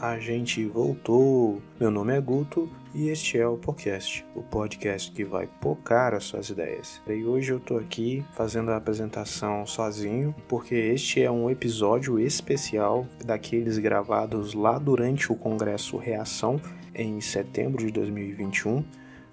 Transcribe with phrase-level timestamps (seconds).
[0.00, 1.62] a gente voltou.
[1.78, 6.24] Meu nome é Guto e este é o podcast, o podcast que vai pocar as
[6.24, 7.00] suas ideias.
[7.06, 13.06] E hoje eu tô aqui fazendo a apresentação sozinho, porque este é um episódio especial
[13.24, 16.60] daqueles gravados lá durante o Congresso Reação
[16.94, 18.84] em setembro de 2021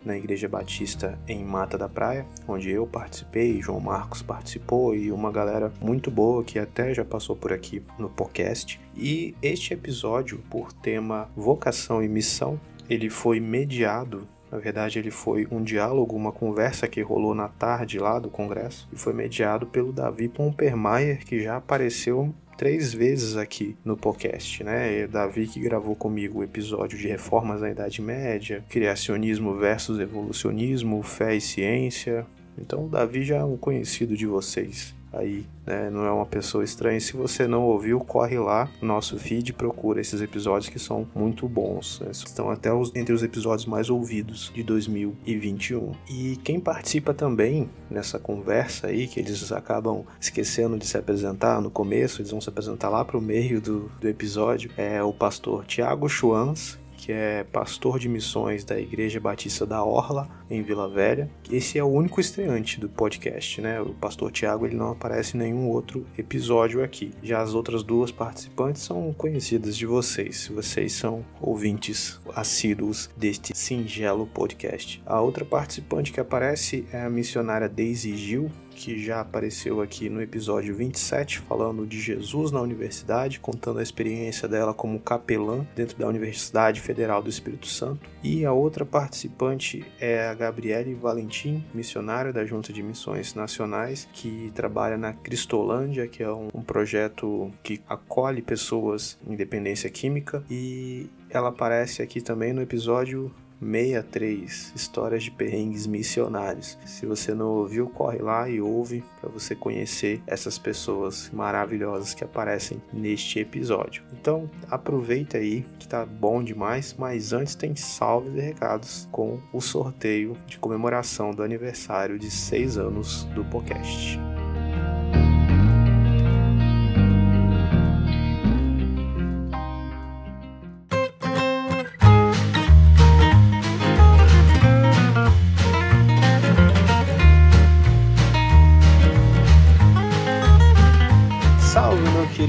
[0.04, 5.32] na Igreja Batista em Mata da Praia, onde eu participei, João Marcos participou e uma
[5.32, 8.80] galera muito boa que até já passou por aqui no podcast.
[8.96, 15.48] E este episódio, por tema vocação e missão, ele foi mediado na verdade, ele foi
[15.50, 19.94] um diálogo, uma conversa que rolou na tarde lá do Congresso e foi mediado pelo
[19.94, 25.08] Davi Pompermayer, que já apareceu três vezes aqui no podcast, né?
[25.08, 31.36] Davi que gravou comigo o episódio de reformas na Idade Média, criacionismo versus evolucionismo, fé
[31.36, 32.24] e ciência.
[32.56, 35.90] Então, o Davi já é um conhecido de vocês aí, né?
[35.90, 37.00] Não é uma pessoa estranha.
[37.00, 41.48] Se você não ouviu, corre lá no nosso feed procura esses episódios que são muito
[41.48, 42.00] bons.
[42.00, 42.12] Né?
[42.12, 45.92] Estão até os, entre os episódios mais ouvidos de 2021.
[46.10, 51.70] E quem participa também nessa conversa aí, que eles acabam esquecendo de se apresentar no
[51.70, 55.66] começo, eles vão se apresentar lá para o meio do, do episódio, é o pastor
[55.66, 61.28] Tiago Schwanz, que é pastor de missões da Igreja Batista da Orla, em Vila Velha.
[61.52, 63.82] Esse é o único estreante do podcast, né?
[63.82, 67.12] O pastor Tiago ele não aparece em nenhum outro episódio aqui.
[67.24, 74.28] Já as outras duas participantes são conhecidas de vocês, vocês são ouvintes assíduos deste singelo
[74.28, 75.02] podcast.
[75.04, 80.22] A outra participante que aparece é a missionária Daisy Gil, que já apareceu aqui no
[80.22, 86.08] episódio 27, falando de Jesus na universidade, contando a experiência dela como capelã dentro da
[86.08, 88.10] Universidade Federal do Espírito Santo.
[88.24, 94.52] E a outra participante é a Gabriele Valentim, missionária da Junta de Missões Nacionais, que
[94.54, 100.44] trabalha na Cristolândia, que é um, um projeto que acolhe pessoas em dependência química.
[100.50, 106.78] E ela aparece aqui também no episódio 63 Histórias de Perrengues Missionários.
[106.86, 112.24] Se você não ouviu, corre lá e ouve para você conhecer essas pessoas maravilhosas que
[112.24, 114.04] aparecem neste episódio.
[114.14, 119.62] Então, aproveita aí que tá bom demais, mas antes tem salves e recados com o
[119.62, 124.20] sorteio de comemoração do aniversário de 6 anos do podcast.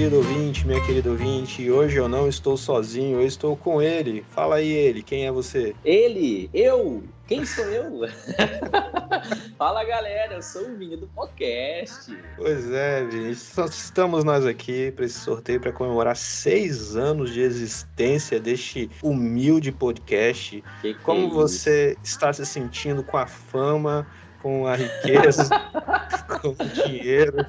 [0.03, 1.71] Querido ouvinte, minha querida ouvinte.
[1.71, 4.25] Hoje eu não estou sozinho, eu estou com ele.
[4.31, 5.77] Fala aí, ele, quem é você?
[5.85, 8.01] Ele, eu, quem sou eu?
[9.57, 12.13] Fala galera, eu sou o Vinho do podcast.
[12.37, 17.41] Pois é, Vini, só estamos nós aqui para esse sorteio para comemorar seis anos de
[17.41, 20.65] existência deste humilde podcast.
[20.81, 24.05] Que que Como é você está se sentindo com a fama,
[24.43, 25.49] com a riqueza,
[26.41, 27.47] com o dinheiro?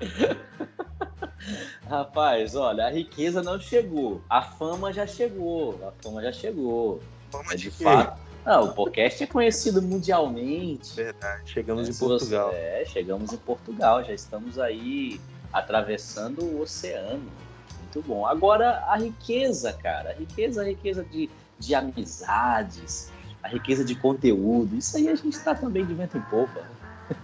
[1.88, 7.00] Rapaz, olha, a riqueza não chegou, a fama já chegou, a fama já chegou.
[7.30, 10.94] Fama Mas de de fato, não, o podcast é conhecido mundialmente.
[10.94, 12.50] Verdade, chegamos É, em Portugal.
[12.54, 15.20] É, chegamos em Portugal, já estamos aí
[15.52, 17.30] atravessando o oceano.
[17.80, 18.26] Muito bom.
[18.26, 21.28] Agora, a riqueza, cara, a riqueza, a riqueza de,
[21.58, 23.10] de amizades,
[23.42, 26.62] a riqueza de conteúdo, isso aí a gente está também de vento em popa.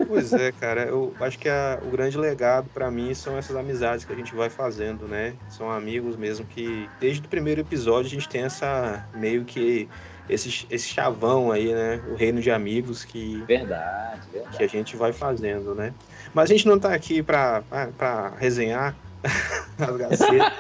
[0.07, 4.05] Pois é, cara, eu acho que a- o grande legado pra mim são essas amizades
[4.05, 5.35] que a gente vai fazendo, né?
[5.51, 9.89] São amigos mesmo que desde o primeiro episódio a gente tem essa meio que
[10.29, 12.01] esse, esse chavão aí, né?
[12.11, 14.57] O reino de amigos que, Verdade, verdade.
[14.57, 15.93] que a gente vai fazendo, né?
[16.33, 18.97] Mas a gente não tá aqui pra, pra, pra resenhar
[19.79, 20.53] as gacetas.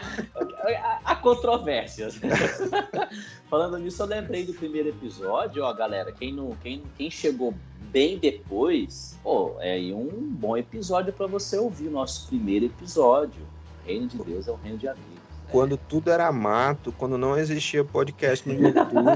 [0.66, 2.18] Há- Há controvérsias.
[3.50, 6.10] Falando nisso, eu lembrei do primeiro episódio, ó, galera.
[6.12, 7.54] Quem, não, quem, quem chegou
[7.94, 13.40] bem depois, pô, é um bom episódio para você ouvir o nosso primeiro episódio.
[13.84, 15.14] O reino de Deus é o reino de amigos.
[15.14, 15.48] né?
[15.48, 19.06] quando tudo era mato, quando não existia podcast no YouTube,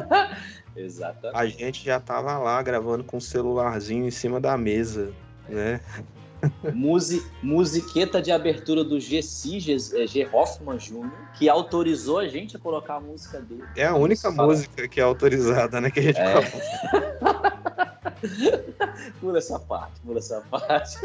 [0.76, 1.36] Exatamente.
[1.36, 5.12] a gente já tava lá gravando com o celularzinho em cima da mesa,
[5.48, 5.80] né?
[6.72, 10.28] Musi, musiqueta de abertura do GC, G, é, G.
[10.32, 13.64] Hoffman Jr., que autorizou a gente a colocar a música dele.
[13.76, 15.90] É a única música que é autorizada, né?
[15.90, 17.47] Que a gente é.
[19.20, 20.98] Pula essa parte, pula essa parte.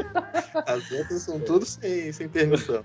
[0.66, 2.84] As outras são tudo sem, sem permissão.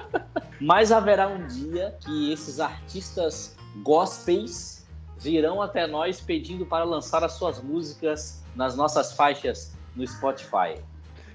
[0.60, 4.84] Mas haverá um dia que esses artistas gospels
[5.18, 10.80] virão até nós pedindo para lançar as suas músicas nas nossas faixas no Spotify.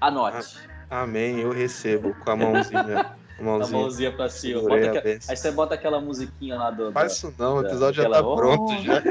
[0.00, 0.58] Anote.
[0.90, 3.16] Amém, eu recebo com a mãozinha.
[3.38, 4.62] A mãozinha, a mãozinha pra cima.
[4.62, 5.08] Bota que...
[5.28, 6.90] Aí você bota aquela musiquinha lá do.
[6.92, 8.08] Faz isso não, o episódio da...
[8.08, 9.02] já tá pronto já.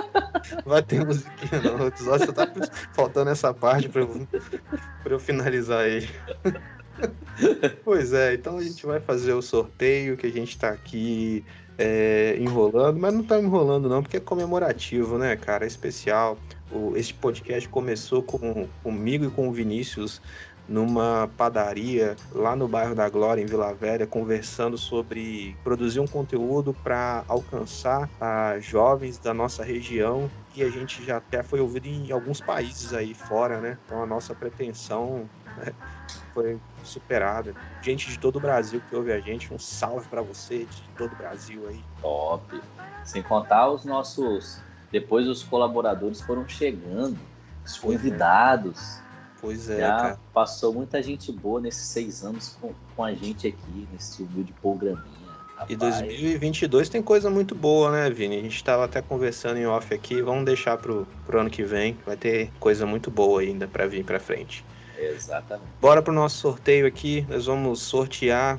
[0.64, 1.84] Vai ter musiquinha não.
[1.84, 2.50] O episódio só tá
[2.94, 4.28] faltando essa parte pra eu,
[5.02, 6.08] pra eu finalizar ele.
[7.84, 11.44] pois é, então a gente vai fazer o sorteio que a gente tá aqui
[11.76, 15.64] é, enrolando, mas não tá enrolando não, porque é comemorativo, né, cara?
[15.64, 16.38] É especial.
[16.72, 20.20] O, este podcast começou com, comigo e com o Vinícius
[20.68, 26.74] numa padaria lá no bairro da Glória, em Vila Velha, conversando sobre produzir um conteúdo
[26.74, 32.10] para alcançar a jovens da nossa região que a gente já até foi ouvido em
[32.10, 33.78] alguns países aí fora, né?
[33.84, 35.28] Então a nossa pretensão
[35.58, 35.74] né,
[36.32, 37.54] foi superada.
[37.82, 41.12] Gente de todo o Brasil que ouve a gente, um salve para você de todo
[41.12, 41.84] o Brasil aí.
[42.00, 42.60] Top.
[43.04, 44.60] Sem contar os nossos.
[44.90, 47.18] Depois os colaboradores foram chegando,
[47.64, 48.98] os convidados.
[49.40, 49.80] Pois é.
[49.80, 50.20] Já cara.
[50.32, 55.26] passou muita gente boa nesses seis anos com, com a gente aqui, nesse humilde programinha.
[55.56, 55.70] Rapaz.
[55.70, 58.38] E 2022 tem coisa muito boa, né, Vini?
[58.38, 61.96] A gente estava até conversando em off aqui, vamos deixar pro, pro ano que vem,
[62.04, 64.62] vai ter coisa muito boa ainda para vir para frente.
[64.98, 65.68] Exatamente.
[65.80, 67.26] Bora pro nosso sorteio aqui.
[67.28, 68.58] Nós vamos sortear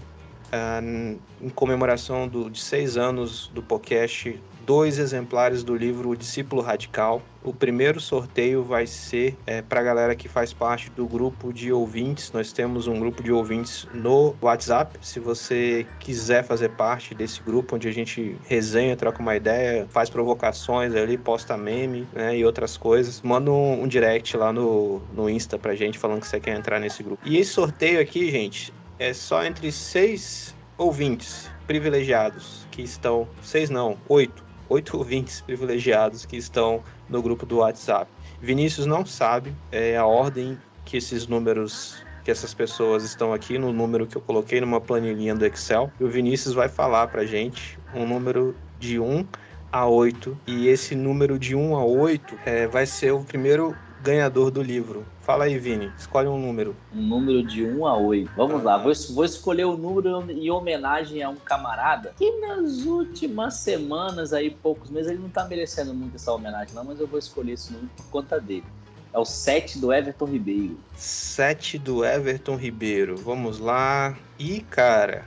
[1.42, 7.22] em comemoração do, de seis anos do podcast dois exemplares do livro O Discípulo Radical.
[7.42, 11.72] O primeiro sorteio vai ser é, para a galera que faz parte do grupo de
[11.72, 12.34] ouvintes.
[12.34, 15.00] Nós temos um grupo de ouvintes no WhatsApp.
[15.02, 20.10] Se você quiser fazer parte desse grupo, onde a gente resenha, troca uma ideia, faz
[20.10, 25.30] provocações ali, posta meme né, e outras coisas, manda um, um direct lá no, no
[25.30, 27.22] Insta pra gente falando que você quer entrar nesse grupo.
[27.26, 33.98] E esse sorteio aqui, gente, é só entre seis ouvintes privilegiados que estão, seis não,
[34.08, 38.10] oito oito ouvintes privilegiados que estão no grupo do WhatsApp.
[38.42, 43.72] Vinícius não sabe é, a ordem que esses números que essas pessoas estão aqui no
[43.72, 45.90] número que eu coloquei numa planilhinha do Excel.
[45.98, 49.26] E o Vinícius vai falar pra gente um número de 1
[49.72, 50.38] a 8.
[50.46, 55.06] E esse número de 1 a 8 é, vai ser o primeiro ganhador do livro.
[55.22, 55.92] Fala aí, Vini.
[55.98, 56.76] Escolhe um número.
[56.94, 58.32] Um número de 1 a 8.
[58.36, 58.64] Vamos ah.
[58.64, 58.78] lá.
[58.78, 64.34] Vou, vou escolher o um número em homenagem a um camarada que nas últimas semanas,
[64.34, 67.54] aí, poucos meses, ele não tá merecendo muito essa homenagem, não, mas eu vou escolher
[67.54, 68.66] esse número por conta dele.
[69.14, 70.78] É o 7 do Everton Ribeiro.
[70.96, 73.16] 7 do Everton Ribeiro.
[73.16, 74.18] Vamos lá.
[74.38, 75.26] E, cara,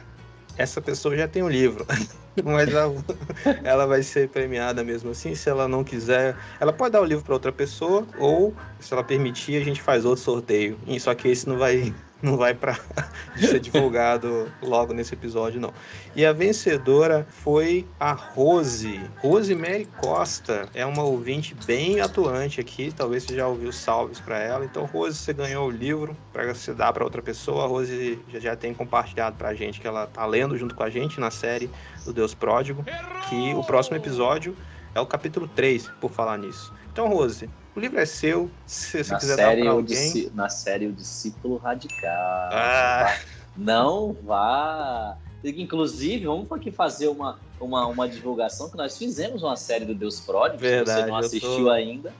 [0.56, 1.86] essa pessoa já tem um livro.
[2.44, 2.94] mas ela,
[3.64, 5.34] ela, vai ser premiada mesmo assim.
[5.34, 9.04] Se ela não quiser, ela pode dar o livro para outra pessoa, ou se ela
[9.04, 10.78] permitir, a gente faz outro sorteio.
[10.98, 11.92] Só que esse não vai
[12.22, 12.78] não vai para
[13.38, 15.72] ser divulgado logo nesse episódio, não.
[16.14, 19.00] E a vencedora foi a Rose.
[19.18, 22.92] Rose Mary Costa é uma ouvinte bem atuante aqui.
[22.94, 24.64] Talvez você já ouviu salves para ela.
[24.64, 27.64] Então, Rose, você ganhou o livro para você dar para outra pessoa.
[27.64, 30.82] A Rose já, já tem compartilhado para a gente que ela tá lendo junto com
[30.82, 31.70] a gente na série
[32.04, 32.84] do Deus Pródigo.
[33.28, 34.56] Que o próximo episódio
[34.94, 36.72] é o capítulo 3, por falar nisso.
[36.92, 40.30] Então, Rose, o livro é seu, se você na quiser série, dar pra alguém.
[40.34, 42.50] na série O Discípulo Radical.
[42.52, 43.16] Ah.
[43.56, 45.16] Não vá.
[45.42, 50.20] Inclusive, vamos aqui fazer uma, uma, uma divulgação que nós fizemos uma série do Deus
[50.20, 52.12] Pródigo, se você não assistiu tô, ainda.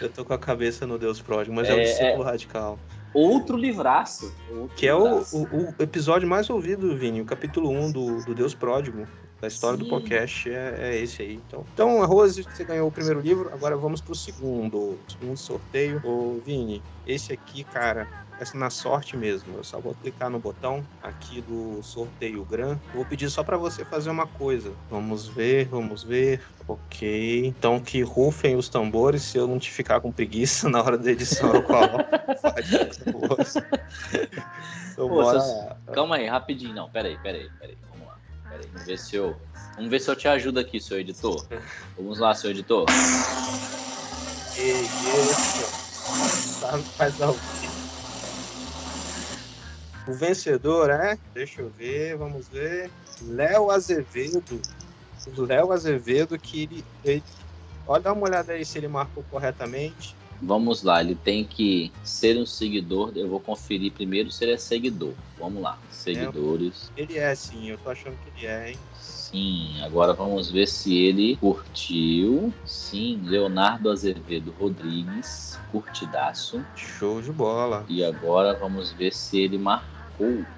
[0.00, 2.78] Eu tô com a cabeça no Deus Pródigo, mas é, é o Discípulo é, Radical.
[3.14, 4.34] Outro livraço.
[4.50, 5.36] Outro que livraço.
[5.36, 9.06] é o, o, o, episódio mais ouvido, Vini, o capítulo 1 do, do Deus Pródigo.
[9.42, 9.84] A história Sim.
[9.84, 11.34] do podcast é, é, esse aí.
[11.46, 14.98] Então, então, Rose, você ganhou o primeiro livro, agora vamos pro segundo.
[15.08, 16.00] Segundo sorteio.
[16.04, 18.08] Ô, Vini, esse aqui, cara,
[18.40, 19.56] é na sorte mesmo.
[19.56, 22.78] Eu só vou clicar no botão aqui do sorteio Gran.
[22.94, 24.72] Vou pedir só para você fazer uma coisa.
[24.90, 26.40] Vamos ver, vamos ver.
[26.68, 27.46] Ok.
[27.46, 29.22] Então que rufem os tambores.
[29.22, 32.04] Se eu não te ficar com preguiça na hora da edição, eu coloco.
[34.92, 36.74] então, Pô, Calma aí, rapidinho.
[36.74, 37.76] Não, peraí, peraí, peraí.
[38.48, 39.36] Peraí, vamos ver se eu.
[39.74, 41.46] Vamos ver se eu te ajudo aqui, seu editor.
[41.96, 42.86] Vamos lá, seu editor.
[46.96, 47.14] Faz
[50.08, 52.90] O vencedor é, deixa eu ver, vamos ver.
[53.22, 54.60] Léo Azevedo.
[55.36, 57.24] Léo Azevedo, que ele, ele.
[57.86, 60.16] Olha, dá uma olhada aí se ele marcou corretamente.
[60.42, 63.12] Vamos lá, ele tem que ser um seguidor.
[63.14, 65.12] Eu vou conferir primeiro se ele é seguidor.
[65.38, 66.90] Vamos lá, seguidores.
[66.96, 68.78] É, ele é sim, eu tô achando que ele é, hein?
[69.00, 72.52] Sim, agora vamos ver se ele curtiu.
[72.64, 76.64] Sim, Leonardo Azevedo Rodrigues, curtidaço.
[76.76, 77.84] Show de bola.
[77.88, 79.95] E agora vamos ver se ele marcou.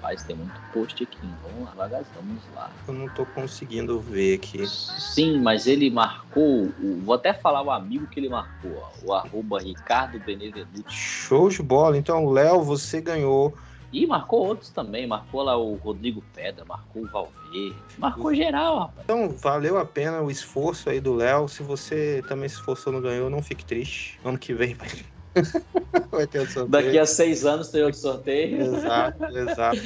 [0.01, 1.29] Mas tem muito post aqui.
[1.43, 2.71] Vamos lá, devagarzinho, vamos lá.
[2.87, 4.65] Eu não tô conseguindo ver aqui.
[4.67, 6.71] Sim, mas ele marcou.
[7.03, 8.71] Vou até falar o amigo que ele marcou.
[8.77, 10.89] Ó, o arroba Ricardo Benevenuto.
[10.89, 11.97] Show de bola.
[11.97, 13.53] Então, Léo, você ganhou
[13.91, 19.03] e marcou outros também, marcou lá o Rodrigo Pedra, marcou o Valverde, marcou geral, rapaz.
[19.03, 21.47] Então, valeu a pena o esforço aí do Léo.
[21.47, 24.19] Se você também se esforçou e não ganhou, não fique triste.
[24.23, 24.89] Ano que vem vai,
[26.11, 26.83] vai ter outro sorteio.
[26.83, 28.61] Daqui a seis anos tem outro sorteio.
[28.61, 29.77] Exato, exato.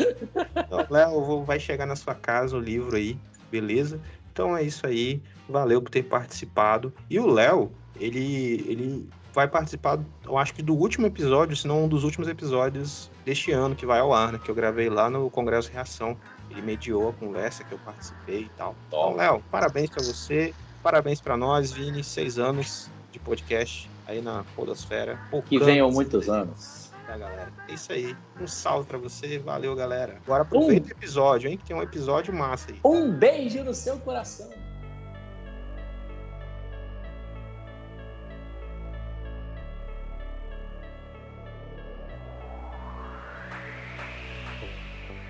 [0.56, 3.18] Então, Léo, vai chegar na sua casa o livro aí,
[3.52, 4.00] beleza?
[4.32, 5.22] Então é isso aí.
[5.48, 6.94] Valeu por ter participado.
[7.10, 11.86] E o Léo, ele, ele vai participar, eu acho que do último episódio, se não
[11.86, 14.40] um dos últimos episódios deste ano que vai ao ar, né?
[14.44, 16.18] Que eu gravei lá no Congresso Reação.
[16.50, 18.76] Ele mediou a conversa que eu participei e tal.
[18.88, 24.43] Então, Léo, parabéns para você, parabéns para nós, Vini, seis anos de podcast aí na
[24.55, 25.19] Podosfera.
[25.45, 26.91] Que venham muitos anos.
[27.07, 27.51] É, galera.
[27.67, 28.15] É isso aí.
[28.39, 29.38] Um salve para você.
[29.39, 30.17] Valeu, galera.
[30.25, 30.89] Agora aproveita um...
[30.89, 31.57] o episódio, hein?
[31.57, 32.79] Que tem um episódio massa aí.
[32.83, 34.50] Um beijo no seu coração.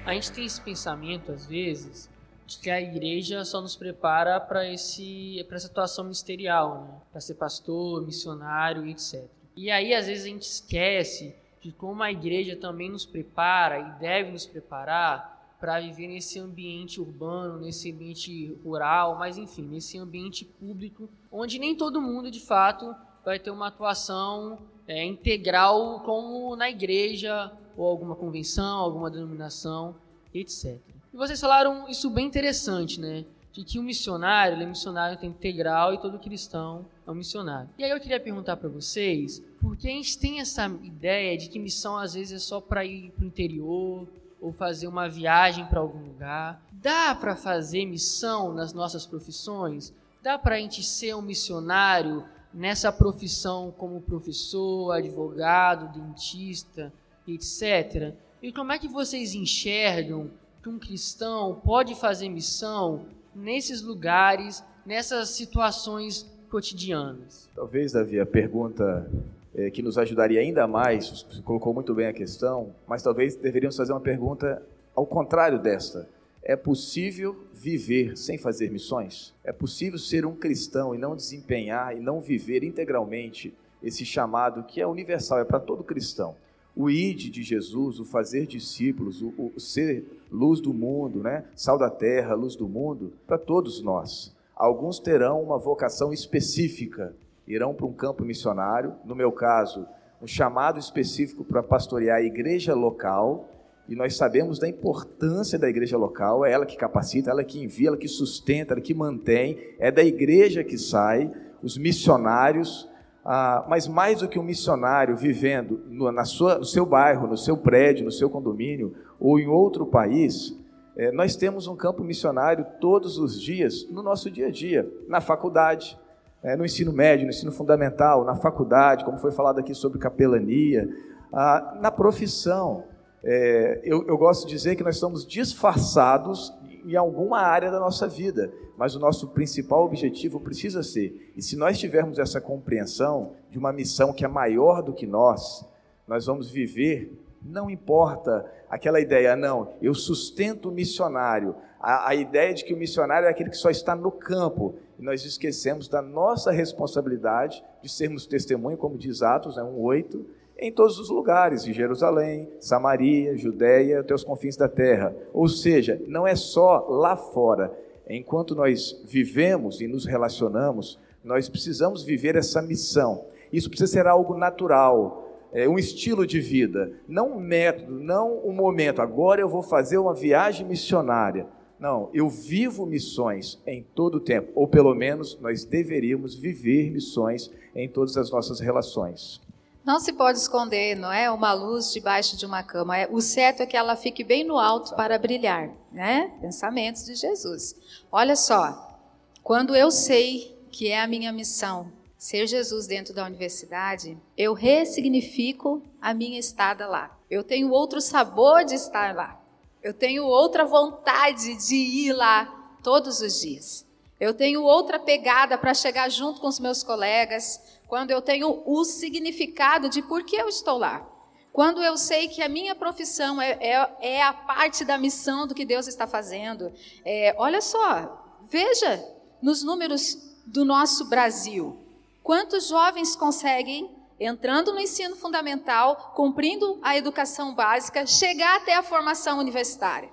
[0.05, 2.09] A gente tem esse pensamento, às vezes,
[2.53, 7.01] de que a igreja só nos prepara para essa situação ministerial, né?
[7.11, 9.25] para ser pastor, missionário, etc.
[9.55, 13.99] E aí, às vezes, a gente esquece de como a igreja também nos prepara e
[13.99, 20.43] deve nos preparar para viver nesse ambiente urbano, nesse ambiente rural, mas enfim, nesse ambiente
[20.43, 22.93] público, onde nem todo mundo, de fato,
[23.23, 29.95] vai ter uma atuação é, integral como na igreja ou alguma convenção, alguma denominação,
[30.33, 30.81] etc.
[31.13, 33.23] E vocês falaram isso bem interessante, né?
[33.51, 37.69] De que o missionário, ele é missionário integral e todo cristão é um missionário.
[37.77, 41.59] E aí eu queria perguntar para vocês, porque a gente tem essa ideia de que
[41.59, 44.07] missão às vezes é só para ir para o interior
[44.41, 46.59] ou fazer uma viagem para algum lugar.
[46.71, 49.93] Dá para fazer missão nas nossas profissões?
[50.23, 56.91] Dá para a gente ser um missionário nessa profissão como professor, advogado, dentista,
[57.27, 58.15] etc.
[58.41, 60.31] E como é que vocês enxergam
[60.63, 63.05] que um cristão pode fazer missão
[63.35, 67.49] nesses lugares, nessas situações cotidianas?
[67.53, 69.05] Talvez, Davi, a pergunta
[69.53, 73.75] é, que nos ajudaria ainda mais, você colocou muito bem a questão, mas talvez deveríamos
[73.75, 74.63] fazer uma pergunta
[74.95, 76.07] ao contrário desta.
[76.41, 79.33] É possível viver sem fazer missões?
[79.43, 84.79] É possível ser um cristão e não desempenhar e não viver integralmente esse chamado que
[84.79, 86.37] é universal, é para todo cristão?
[86.75, 91.43] O id de Jesus, o fazer discípulos, o, o, ser luz do mundo, né?
[91.55, 94.33] sal da terra, luz do mundo, para todos nós.
[94.55, 97.13] Alguns terão uma vocação específica,
[97.47, 99.85] irão para um campo missionário, no meu caso,
[100.21, 103.49] um chamado específico para pastorear a igreja local,
[103.87, 107.89] e nós sabemos da importância da igreja local, é ela que capacita, ela que envia,
[107.89, 111.29] ela que sustenta, ela que mantém, é da igreja que sai
[111.61, 112.89] os missionários,
[113.25, 117.37] ah, mas mais do que um missionário vivendo no, na sua, no seu bairro, no
[117.37, 120.57] seu prédio, no seu condomínio ou em outro país,
[120.95, 125.21] é, nós temos um campo missionário todos os dias no nosso dia a dia, na
[125.21, 125.97] faculdade,
[126.43, 130.87] é, no ensino médio, no ensino fundamental, na faculdade, como foi falado aqui sobre capelania,
[131.31, 132.83] ah, na profissão.
[133.23, 136.53] É, eu, eu gosto de dizer que nós estamos disfarçados
[136.85, 141.55] em alguma área da nossa vida, mas o nosso principal objetivo precisa ser, e se
[141.55, 145.65] nós tivermos essa compreensão de uma missão que é maior do que nós,
[146.07, 147.11] nós vamos viver,
[147.41, 152.77] não importa aquela ideia, não, eu sustento o missionário, a, a ideia de que o
[152.77, 157.89] missionário é aquele que só está no campo, e nós esquecemos da nossa responsabilidade de
[157.89, 160.23] sermos testemunho, como diz Atos né, 1,8,
[160.57, 165.15] em todos os lugares, em Jerusalém, Samaria, Judéia, até os confins da terra.
[165.33, 167.71] Ou seja, não é só lá fora.
[168.09, 173.25] Enquanto nós vivemos e nos relacionamos, nós precisamos viver essa missão.
[173.51, 178.51] Isso precisa ser algo natural, é um estilo de vida, não um método, não um
[178.51, 179.01] momento.
[179.03, 181.45] Agora eu vou fazer uma viagem missionária.
[181.79, 187.51] Não, eu vivo missões em todo o tempo, ou pelo menos nós deveríamos viver missões
[187.75, 189.42] em todas as nossas relações.
[189.85, 191.29] Não se pode esconder, não é?
[191.29, 192.97] Uma luz debaixo de uma cama.
[192.97, 196.31] É, o certo é que ela fique bem no alto para brilhar, né?
[196.39, 197.75] Pensamentos de Jesus.
[198.09, 198.97] Olha só,
[199.43, 205.83] quando eu sei que é a minha missão ser Jesus dentro da universidade, eu ressignifico
[206.01, 207.19] a minha estada lá.
[207.29, 209.43] Eu tenho outro sabor de estar lá.
[209.81, 213.82] Eu tenho outra vontade de ir lá todos os dias.
[214.23, 218.85] Eu tenho outra pegada para chegar junto com os meus colegas, quando eu tenho o
[218.85, 221.05] significado de por que eu estou lá.
[221.51, 225.53] Quando eu sei que a minha profissão é, é, é a parte da missão do
[225.53, 226.71] que Deus está fazendo.
[227.03, 229.05] É, olha só, veja
[229.41, 231.77] nos números do nosso Brasil.
[232.23, 239.37] Quantos jovens conseguem, entrando no ensino fundamental, cumprindo a educação básica, chegar até a formação
[239.37, 240.09] universitária?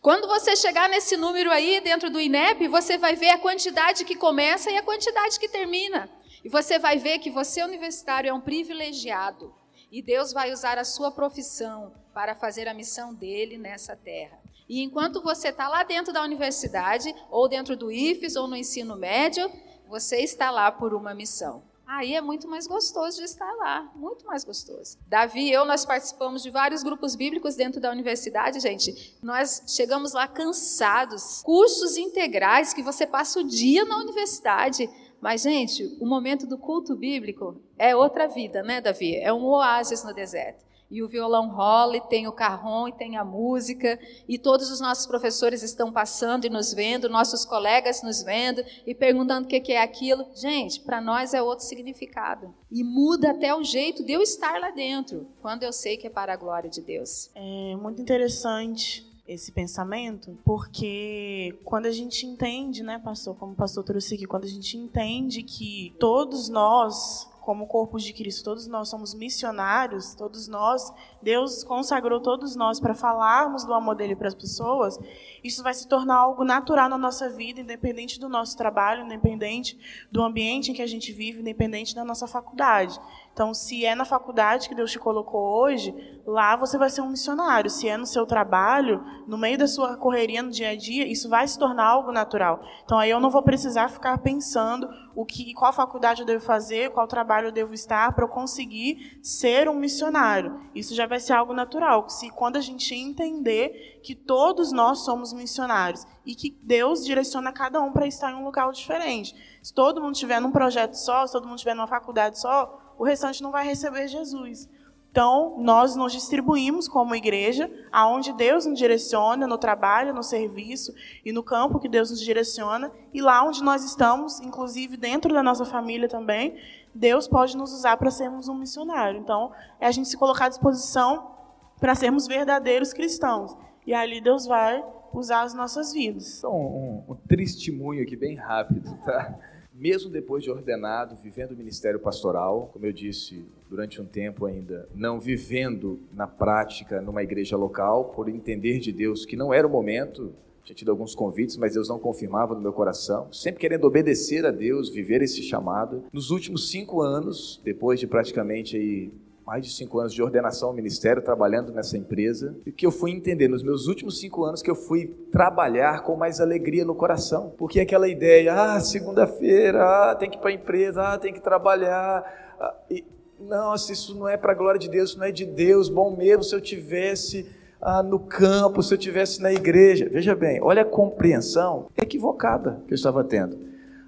[0.00, 4.16] Quando você chegar nesse número aí dentro do INEP, você vai ver a quantidade que
[4.16, 6.08] começa e a quantidade que termina.
[6.42, 9.54] E você vai ver que você, universitário, é um privilegiado.
[9.92, 14.38] E Deus vai usar a sua profissão para fazer a missão dele nessa terra.
[14.66, 18.96] E enquanto você está lá dentro da universidade, ou dentro do IFES, ou no ensino
[18.96, 19.52] médio,
[19.86, 21.62] você está lá por uma missão.
[21.92, 24.96] Aí é muito mais gostoso de estar lá, muito mais gostoso.
[25.08, 29.18] Davi e eu, nós participamos de vários grupos bíblicos dentro da universidade, gente.
[29.20, 31.42] Nós chegamos lá cansados.
[31.42, 34.88] Cursos integrais que você passa o dia na universidade.
[35.20, 39.16] Mas, gente, o momento do culto bíblico é outra vida, né, Davi?
[39.16, 43.16] É um oásis no deserto e o violão rola, e tem o carrom, e tem
[43.16, 48.22] a música, e todos os nossos professores estão passando e nos vendo, nossos colegas nos
[48.22, 50.26] vendo e perguntando o que é aquilo.
[50.34, 52.52] Gente, para nós é outro significado.
[52.70, 56.10] E muda até o jeito de eu estar lá dentro, quando eu sei que é
[56.10, 57.30] para a glória de Deus.
[57.34, 63.84] É muito interessante esse pensamento, porque quando a gente entende, né, pastor, como o pastor
[63.84, 68.88] trouxe aqui, quando a gente entende que todos nós como corpo de Cristo, todos nós
[68.88, 74.36] somos missionários, todos nós, Deus consagrou todos nós para falarmos do amor dele para as
[74.36, 74.96] pessoas,
[75.42, 79.78] isso vai se tornar algo natural na nossa vida, independente do nosso trabalho, independente
[80.10, 83.00] do ambiente em que a gente vive, independente da nossa faculdade.
[83.32, 85.94] Então, se é na faculdade que Deus te colocou hoje,
[86.26, 87.70] lá você vai ser um missionário.
[87.70, 91.28] Se é no seu trabalho, no meio da sua correria no dia a dia, isso
[91.28, 92.60] vai se tornar algo natural.
[92.84, 96.90] Então, aí eu não vou precisar ficar pensando o que, qual faculdade eu devo fazer,
[96.90, 100.60] qual trabalho eu devo estar para eu conseguir ser um missionário.
[100.74, 102.08] Isso já vai ser algo natural.
[102.08, 107.80] Se quando a gente entender que todos nós somos missionários e que Deus direciona cada
[107.80, 109.34] um para estar em um local diferente.
[109.62, 113.04] Se todo mundo estiver num projeto só, se todo mundo estiver numa faculdade só, o
[113.04, 114.68] restante não vai receber Jesus.
[115.10, 121.32] Então, nós nos distribuímos como igreja, aonde Deus nos direciona, no trabalho, no serviço e
[121.32, 125.64] no campo que Deus nos direciona, e lá onde nós estamos, inclusive dentro da nossa
[125.64, 126.56] família também,
[126.94, 129.18] Deus pode nos usar para sermos um missionário.
[129.18, 131.32] Então, é a gente se colocar à disposição
[131.80, 133.56] para sermos verdadeiros cristãos.
[133.90, 136.44] E ali Deus vai usar as nossas vidas.
[136.44, 139.36] Um, um, um testemunho aqui bem rápido, tá?
[139.74, 144.88] mesmo depois de ordenado, vivendo o ministério pastoral, como eu disse, durante um tempo ainda,
[144.94, 149.70] não vivendo na prática numa igreja local, por entender de Deus que não era o
[149.70, 154.46] momento, tinha tido alguns convites, mas Deus não confirmava no meu coração, sempre querendo obedecer
[154.46, 156.04] a Deus, viver esse chamado.
[156.12, 159.12] Nos últimos cinco anos, depois de praticamente aí
[159.50, 163.10] mais de cinco anos de ordenação ao ministério, trabalhando nessa empresa, e que eu fui
[163.10, 167.52] entender nos meus últimos cinco anos que eu fui trabalhar com mais alegria no coração.
[167.58, 171.40] Porque aquela ideia, ah, segunda-feira, ah, tem que ir para a empresa, ah, tem que
[171.40, 172.22] trabalhar.
[172.60, 173.04] Ah, e,
[173.40, 175.88] nossa, isso não é para a glória de Deus, isso não é de Deus.
[175.88, 177.44] Bom mesmo se eu tivesse
[177.82, 180.08] ah, no campo, se eu tivesse na igreja.
[180.08, 183.58] Veja bem, olha a compreensão equivocada que eu estava tendo.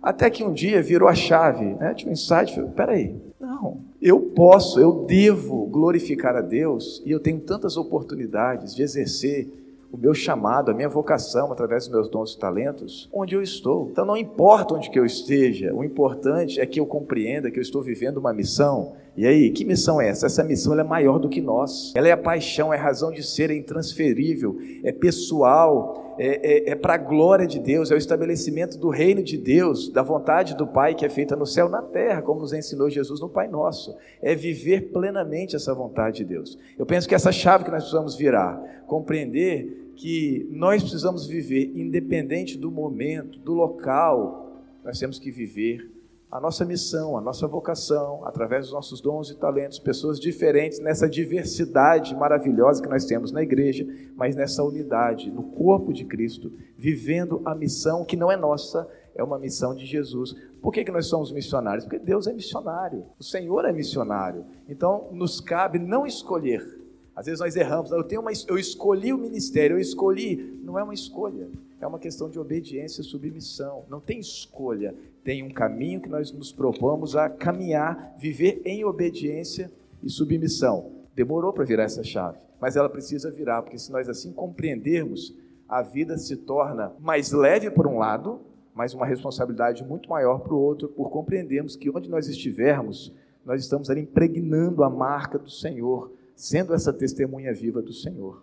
[0.01, 1.95] Até que um dia virou a chave, né?
[1.95, 7.21] Tinha um insight, falei, peraí, não, eu posso, eu devo glorificar a Deus e eu
[7.21, 9.49] tenho tantas oportunidades de exercer
[9.93, 13.89] o meu chamado, a minha vocação através dos meus dons e talentos, onde eu estou.
[13.93, 17.63] Então não importa onde que eu esteja, o importante é que eu compreenda que eu
[17.63, 18.95] estou vivendo uma missão.
[19.15, 20.25] E aí, que missão é essa?
[20.25, 21.93] Essa missão é maior do que nós.
[21.95, 26.71] Ela é a paixão, é a razão de ser, é intransferível, é pessoal, é, é,
[26.71, 30.57] é para a glória de Deus, é o estabelecimento do reino de Deus, da vontade
[30.57, 33.49] do Pai que é feita no céu, na terra, como nos ensinou Jesus no Pai
[33.49, 33.95] Nosso.
[34.23, 36.59] É viver plenamente essa vontade de Deus.
[36.79, 42.57] Eu penso que essa chave que nós precisamos virar, compreender que nós precisamos viver, independente
[42.57, 45.92] do momento, do local, nós temos que viver
[46.33, 51.07] a nossa missão, a nossa vocação, através dos nossos dons e talentos, pessoas diferentes nessa
[51.07, 57.43] diversidade maravilhosa que nós temos na igreja, mas nessa unidade, no corpo de Cristo, vivendo
[57.45, 60.35] a missão que não é nossa, é uma missão de Jesus.
[60.63, 61.85] Por que, que nós somos missionários?
[61.85, 64.47] Porque Deus é missionário, o Senhor é missionário.
[64.67, 66.67] Então, nos cabe não escolher,
[67.15, 70.59] às vezes nós erramos, eu, tenho uma, eu escolhi o ministério, eu escolhi.
[70.65, 71.51] Não é uma escolha,
[71.83, 73.85] é uma questão de obediência e submissão.
[73.89, 74.95] Não tem escolha.
[75.25, 80.93] Tem um caminho que nós nos propomos a caminhar, viver em obediência e submissão.
[81.13, 85.37] Demorou para virar essa chave, mas ela precisa virar, porque se nós assim compreendermos,
[85.69, 88.41] a vida se torna mais leve por um lado,
[88.73, 93.13] mas uma responsabilidade muito maior para o outro, por compreendermos que onde nós estivermos,
[93.45, 98.43] nós estamos ali impregnando a marca do Senhor, sendo essa testemunha viva do Senhor.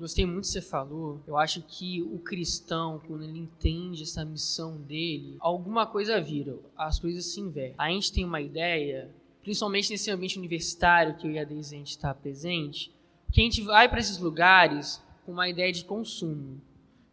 [0.00, 1.20] Gostei muito que você falou.
[1.26, 6.98] Eu acho que o cristão, quando ele entende essa missão dele, alguma coisa vira, as
[6.98, 7.74] coisas se invertem.
[7.76, 9.10] A gente tem uma ideia,
[9.42, 12.90] principalmente nesse ambiente universitário que eu e a gente está presente,
[13.30, 16.62] que a gente vai para esses lugares com uma ideia de consumo.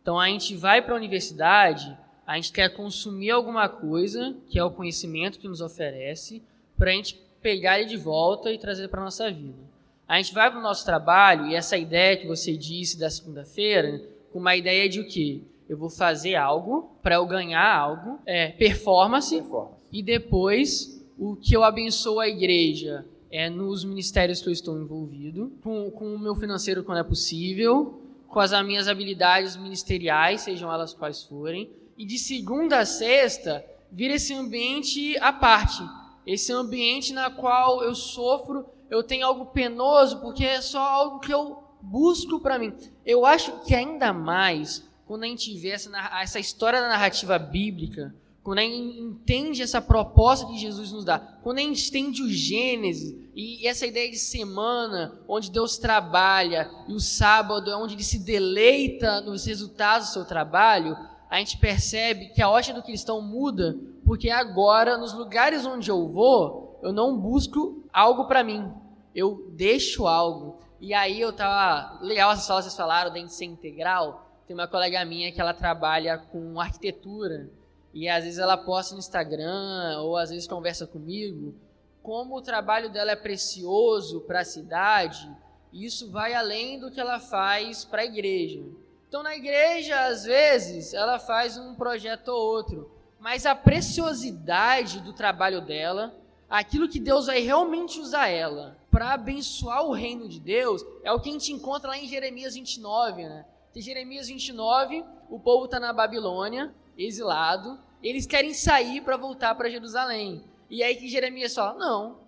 [0.02, 4.64] Então a gente vai para a universidade, a gente quer consumir alguma coisa, que é
[4.64, 6.42] o conhecimento que nos oferece,
[6.78, 9.68] para a gente pegar ele de volta e trazer para nossa vida.
[10.08, 14.02] A gente vai para o nosso trabalho e essa ideia que você disse da segunda-feira,
[14.32, 15.42] com uma ideia de o quê?
[15.68, 21.54] Eu vou fazer algo para eu ganhar algo, é performance, performance, e depois o que
[21.54, 26.36] eu abençoo a igreja é nos ministérios que eu estou envolvido, com, com o meu
[26.36, 32.18] financeiro quando é possível, com as minhas habilidades ministeriais, sejam elas quais forem, e de
[32.18, 35.84] segunda a sexta vira esse ambiente à parte,
[36.26, 41.34] esse ambiente na qual eu sofro, eu tenho algo penoso, porque é só algo que
[41.34, 42.74] eu busco para mim.
[43.06, 45.90] Eu acho que ainda mais quando a gente vê essa,
[46.22, 51.20] essa história da narrativa bíblica, quando a gente entende essa proposta que Jesus nos dá,
[51.20, 56.94] quando a gente entende o Gênesis e essa ideia de semana, onde Deus trabalha, e
[56.94, 60.98] o sábado é onde ele se deleita nos resultados do seu trabalho,
[61.30, 66.08] a gente percebe que a ótica do cristão muda, porque agora, nos lugares onde eu
[66.08, 68.72] vou, eu não busco algo para mim,
[69.16, 70.60] eu deixo algo.
[70.80, 72.00] E aí eu tava.
[72.02, 74.30] Legal essas falas que vocês falaram ser integral.
[74.46, 77.50] Tem uma colega minha que ela trabalha com arquitetura.
[77.92, 81.56] E às vezes ela posta no Instagram, ou às vezes conversa comigo,
[82.04, 85.30] como o trabalho dela é precioso para a cidade,
[85.74, 88.64] isso vai além do que ela faz para a igreja.
[89.10, 95.12] Então, na igreja, às vezes, ela faz um projeto ou outro, mas a preciosidade do
[95.12, 96.14] trabalho dela,
[96.50, 101.20] aquilo que Deus vai realmente usar ela para abençoar o reino de Deus, é o
[101.20, 103.46] que a gente encontra lá em Jeremias 29, né?
[103.76, 109.70] Em Jeremias 29, o povo está na Babilônia, exilado, eles querem sair para voltar para
[109.70, 110.44] Jerusalém.
[110.70, 112.20] E aí que Jeremias fala: não,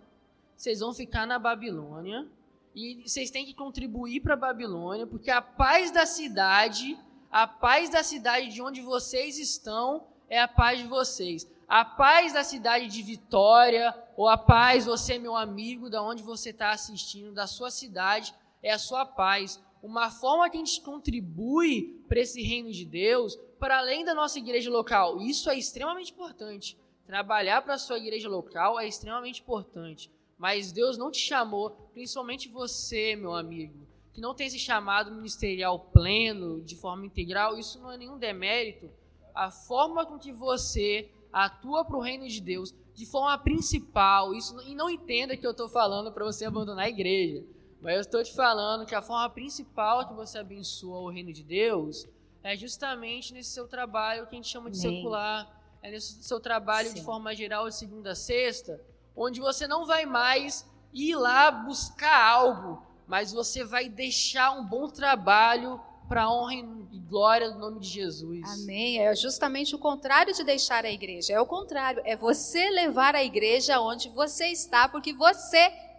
[0.55, 2.27] vocês vão ficar na Babilônia,
[2.75, 6.97] e vocês têm que contribuir para a Babilônia, porque a paz da cidade,
[7.31, 11.47] a paz da cidade de onde vocês estão, é a paz de vocês.
[11.69, 16.49] A paz da cidade de Vitória, ou a paz, você, meu amigo, da onde você
[16.49, 19.61] está assistindo, da sua cidade, é a sua paz.
[19.83, 24.39] Uma forma que a gente contribui para esse reino de Deus, para além da nossa
[24.39, 25.21] igreja local.
[25.21, 26.75] Isso é extremamente importante.
[27.05, 30.11] Trabalhar para a sua igreja local é extremamente importante.
[30.39, 35.79] Mas Deus não te chamou, principalmente você, meu amigo, que não tem esse chamado ministerial
[35.79, 38.89] pleno, de forma integral, isso não é nenhum demérito.
[39.35, 44.59] A forma com que você atua para o reino de Deus, de forma principal, isso,
[44.63, 47.43] e não entenda que eu estou falando para você abandonar a igreja,
[47.81, 51.43] mas eu estou te falando que a forma principal que você abençoa o reino de
[51.43, 52.07] Deus
[52.43, 54.97] é justamente nesse seu trabalho que a gente chama de Amém.
[54.97, 56.95] secular, é nesse seu trabalho Sim.
[56.95, 58.81] de forma geral de segunda a sexta,
[59.15, 64.87] onde você não vai mais ir lá buscar algo, mas você vai deixar um bom
[64.89, 66.63] trabalho para honra e
[67.09, 68.41] glória do nome de Jesus.
[68.61, 68.99] Amém.
[68.99, 71.33] É justamente o contrário de deixar a igreja.
[71.33, 72.01] É o contrário.
[72.05, 75.57] É você levar a igreja onde você está, porque você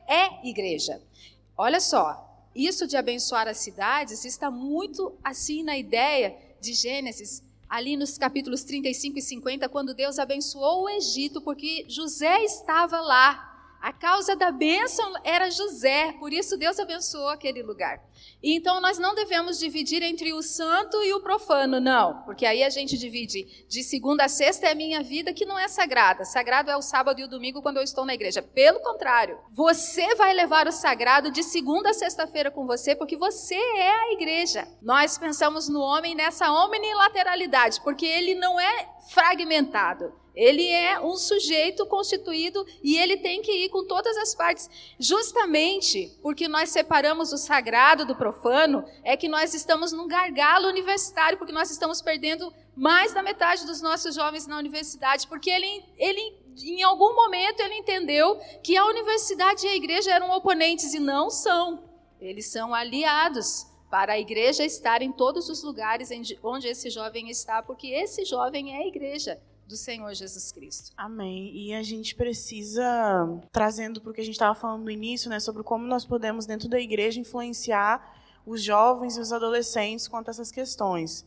[0.08, 1.02] é igreja.
[1.56, 7.96] Olha só, isso de abençoar as cidades está muito assim na ideia de Gênesis ali
[7.96, 13.46] nos capítulos 35 e 50, quando Deus abençoou o Egito, porque José estava lá.
[13.80, 17.98] A causa da bênção era José, por isso Deus abençoou aquele lugar.
[18.42, 22.62] E então nós não devemos dividir entre o santo e o profano, não, porque aí
[22.62, 26.26] a gente divide de segunda a sexta é a minha vida que não é sagrada.
[26.26, 28.42] Sagrado é o sábado e o domingo quando eu estou na igreja.
[28.42, 33.54] Pelo contrário, você vai levar o sagrado de segunda a sexta-feira com você, porque você
[33.54, 34.68] é a igreja.
[34.82, 40.12] Nós pensamos no homem nessa omnilateralidade, porque ele não é fragmentado.
[40.34, 44.70] Ele é um sujeito constituído e ele tem que ir com todas as partes.
[44.98, 51.36] Justamente porque nós separamos o sagrado do profano, é que nós estamos num gargalo universitário,
[51.36, 56.38] porque nós estamos perdendo mais da metade dos nossos jovens na universidade, porque ele, ele
[56.62, 61.28] em algum momento ele entendeu que a universidade e a igreja eram oponentes e não
[61.28, 61.84] são.
[62.20, 66.10] Eles são aliados para a igreja estar em todos os lugares
[66.42, 69.40] onde esse jovem está, porque esse jovem é a igreja
[69.70, 70.92] do Senhor Jesus Cristo.
[70.96, 71.52] Amém.
[71.54, 72.82] E a gente precisa,
[73.52, 76.44] trazendo para o que a gente estava falando no início, né, sobre como nós podemos,
[76.44, 81.24] dentro da igreja, influenciar os jovens e os adolescentes quanto a essas questões.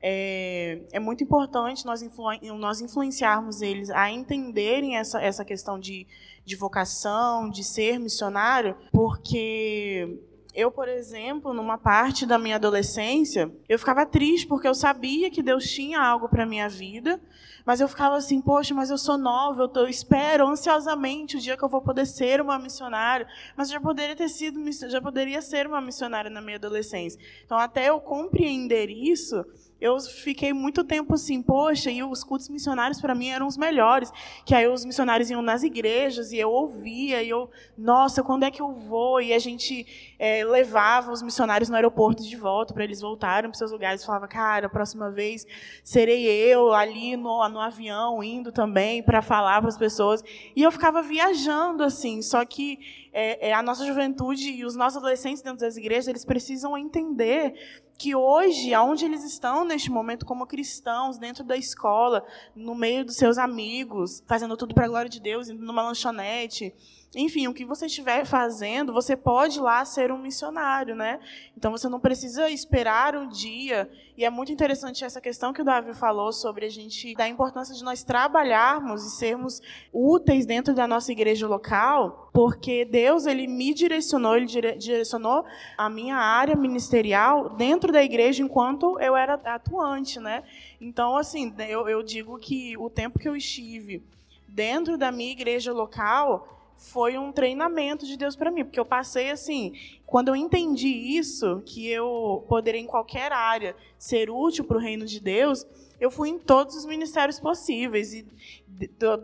[0.00, 2.24] É, é muito importante nós, influ,
[2.58, 6.06] nós influenciarmos eles a entenderem essa, essa questão de,
[6.44, 10.18] de vocação, de ser missionário, porque
[10.54, 15.42] eu, por exemplo, numa parte da minha adolescência, eu ficava triste porque eu sabia que
[15.42, 17.18] Deus tinha algo para minha vida,
[17.64, 21.40] mas eu ficava assim, poxa, mas eu sou nova, eu, tô, eu espero ansiosamente o
[21.40, 24.60] dia que eu vou poder ser uma missionária, mas já poderia ter sido,
[24.90, 27.18] já poderia ser uma missionária na minha adolescência.
[27.44, 29.44] Então, até eu compreender isso,
[29.82, 34.12] eu fiquei muito tempo assim, poxa, e os cultos missionários para mim eram os melhores.
[34.46, 38.50] Que aí os missionários iam nas igrejas e eu ouvia, e eu, nossa, quando é
[38.50, 39.20] que eu vou?
[39.20, 43.58] E a gente é, levava os missionários no aeroporto de volta para eles voltarem para
[43.58, 44.04] seus lugares.
[44.04, 45.44] Falava, cara, a próxima vez
[45.82, 50.22] serei eu ali no, no avião indo também para falar para as pessoas.
[50.54, 52.78] E eu ficava viajando assim, só que
[53.12, 57.54] é, é, a nossa juventude e os nossos adolescentes dentro das igrejas, eles precisam entender
[58.02, 63.14] que hoje, aonde eles estão neste momento como cristãos, dentro da escola, no meio dos
[63.14, 66.74] seus amigos, fazendo tudo para a glória de Deus, indo numa lanchonete,
[67.14, 71.20] enfim, o que você estiver fazendo, você pode lá ser um missionário, né?
[71.54, 73.90] Então você não precisa esperar um dia.
[74.16, 77.74] E é muito interessante essa questão que o Davi falou sobre a gente da importância
[77.74, 79.60] de nós trabalharmos e sermos
[79.92, 85.44] úteis dentro da nossa igreja local, porque Deus ele me direcionou, ele direcionou
[85.76, 90.44] a minha área ministerial dentro da igreja enquanto eu era atuante, né?
[90.80, 94.02] Então assim, eu, eu digo que o tempo que eu estive
[94.48, 99.30] dentro da minha igreja local foi um treinamento de Deus para mim, porque eu passei
[99.30, 99.72] assim,
[100.04, 105.06] quando eu entendi isso, que eu poderia em qualquer área ser útil para o reino
[105.06, 105.64] de Deus,
[106.00, 108.26] eu fui em todos os ministérios possíveis e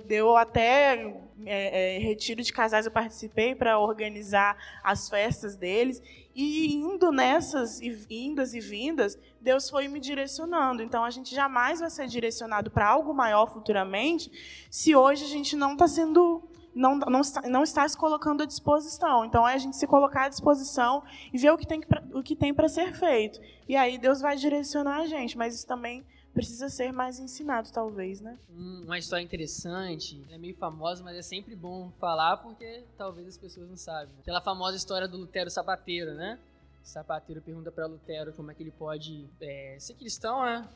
[0.06, 1.12] deu até
[1.44, 6.00] é, é, retiro de casais eu participei para organizar as festas deles
[6.34, 10.80] e indo nessas indas e vindas Deus foi me direcionando.
[10.80, 14.30] Então a gente jamais vai ser direcionado para algo maior futuramente
[14.70, 19.24] se hoje a gente não está sendo não, não, não está se colocando à disposição.
[19.24, 21.80] Então, é a gente se colocar à disposição e ver o que tem,
[22.14, 23.40] o que tem para ser feito.
[23.68, 28.20] E aí Deus vai direcionar a gente, mas isso também precisa ser mais ensinado, talvez,
[28.20, 28.38] né?
[28.48, 33.68] Uma história interessante, é meio famosa, mas é sempre bom falar porque talvez as pessoas
[33.68, 34.14] não sabem.
[34.20, 36.38] Aquela famosa história do Lutero Sapateiro, né?
[36.84, 40.66] Sapateiro pergunta para Lutero como é que ele pode é, ser cristão, né?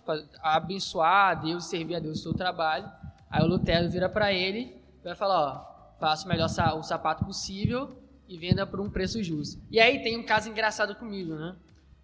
[0.40, 2.90] Abençoar a Deus, servir a Deus no seu trabalho.
[3.30, 5.71] Aí o Lutero vira para ele e vai falar, ó,
[6.02, 7.96] faça o melhor o sapato possível
[8.28, 9.62] e venda por um preço justo.
[9.70, 11.54] E aí tem um caso engraçado comigo, né?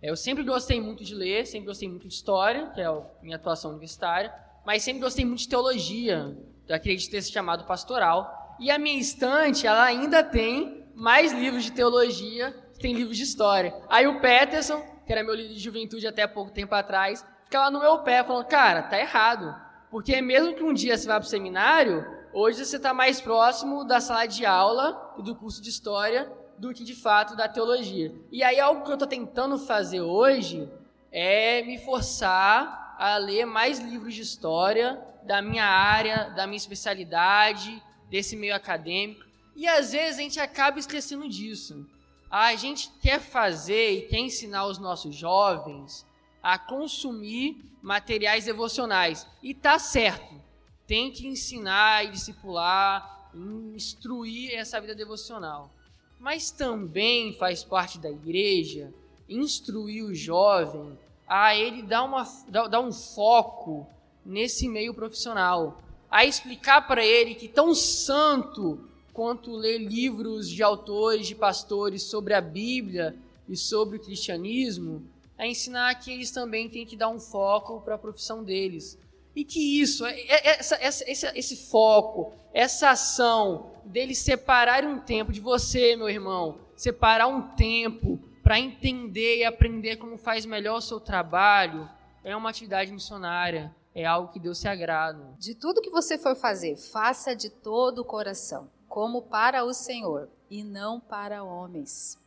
[0.01, 3.35] Eu sempre gostei muito de ler, sempre gostei muito de história, que é a minha
[3.35, 4.33] atuação universitária,
[4.65, 6.33] mas sempre gostei muito de teologia.
[6.69, 8.57] Eu acredito ter esse chamado pastoral.
[8.61, 13.75] E a minha estante, ela ainda tem mais livros de teologia, tem livros de história.
[13.89, 17.81] Aí o Peterson, que era meu líder de juventude até pouco tempo atrás, ficava no
[17.81, 19.53] meu pé falando: "Cara, tá errado".
[19.91, 23.83] Porque mesmo que um dia você vá para o seminário, Hoje você está mais próximo
[23.83, 28.15] da sala de aula e do curso de história do que de fato da teologia.
[28.31, 30.71] E aí algo que eu estou tentando fazer hoje
[31.11, 37.83] é me forçar a ler mais livros de história da minha área, da minha especialidade,
[38.09, 39.25] desse meio acadêmico.
[39.57, 41.85] E às vezes a gente acaba esquecendo disso.
[42.31, 46.07] A gente quer fazer e quer ensinar os nossos jovens
[46.41, 49.27] a consumir materiais devocionais.
[49.43, 50.47] E tá certo
[50.89, 53.31] tem que ensinar e discipular,
[53.77, 55.71] instruir essa vida devocional.
[56.19, 58.93] Mas também faz parte da igreja
[59.29, 60.99] instruir o jovem
[61.29, 63.87] a ele dar, uma, dar, um foco
[64.25, 68.81] nesse meio profissional, a explicar para ele que tão santo
[69.13, 73.15] quanto ler livros de autores, de pastores sobre a Bíblia
[73.47, 75.03] e sobre o cristianismo,
[75.37, 78.99] é ensinar que eles também têm que dar um foco para a profissão deles,
[79.35, 84.99] e que isso, é, é, essa, essa, esse, esse foco, essa ação deles separarem um
[84.99, 90.79] tempo de você, meu irmão, separar um tempo para entender e aprender como faz melhor
[90.79, 91.89] o seu trabalho,
[92.25, 95.35] é uma atividade missionária, é algo que Deus se agrada.
[95.39, 100.29] De tudo que você for fazer, faça de todo o coração, como para o Senhor
[100.51, 102.19] e não para homens.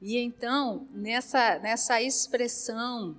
[0.00, 3.16] E então, nessa, nessa expressão